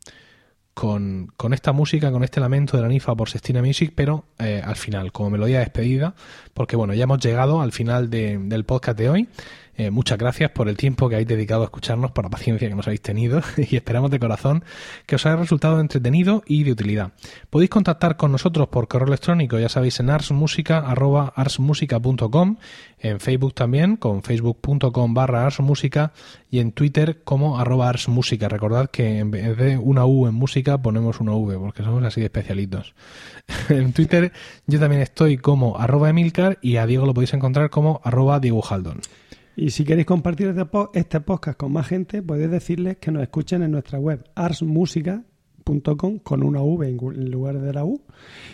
[0.74, 4.62] con, con esta música, con este lamento de la ninfa por Sestina Music, pero eh,
[4.62, 6.16] al final, como melodía de despedida,
[6.54, 9.30] porque bueno, ya hemos llegado al final de- del podcast de hoy.
[9.78, 12.76] Eh, muchas gracias por el tiempo que habéis dedicado a escucharnos, por la paciencia que
[12.76, 14.64] nos habéis tenido y esperamos de corazón
[15.06, 17.12] que os haya resultado entretenido y de utilidad.
[17.50, 22.56] Podéis contactar con nosotros por correo electrónico, ya sabéis, en arsmusica.arsmusica.com,
[23.00, 26.14] en Facebook también, con facebook.com barra arsmusica
[26.50, 28.48] y en Twitter como arroba arsmusica.
[28.48, 32.22] Recordad que en vez de una U en música ponemos una V, porque somos así
[32.22, 32.96] de especialitos.
[33.70, 34.32] en Twitter
[34.68, 38.64] yo también estoy como arroba emilcar y a Diego lo podéis encontrar como arroba Diego
[38.68, 39.02] Haldon.
[39.56, 43.64] Y si queréis compartir este, este podcast con más gente, podéis decirles que nos escuchen
[43.64, 44.24] en nuestra web
[45.66, 48.02] spreaker.com con una V en lugar de la U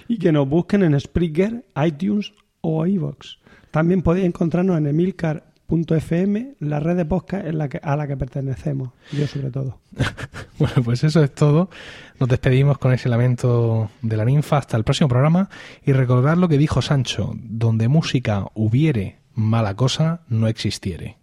[0.07, 3.37] y que nos busquen en Spreaker, iTunes o iVoox.
[3.71, 8.17] También podéis encontrarnos en emilcar.fm, la red de podcast en la que, a la que
[8.17, 9.79] pertenecemos, yo sobre todo.
[10.59, 11.71] Bueno, pues eso es todo.
[12.19, 15.49] Nos despedimos con ese lamento de la ninfa hasta el próximo programa
[15.83, 21.20] y recordar lo que dijo Sancho, donde música hubiere, mala cosa no existiere.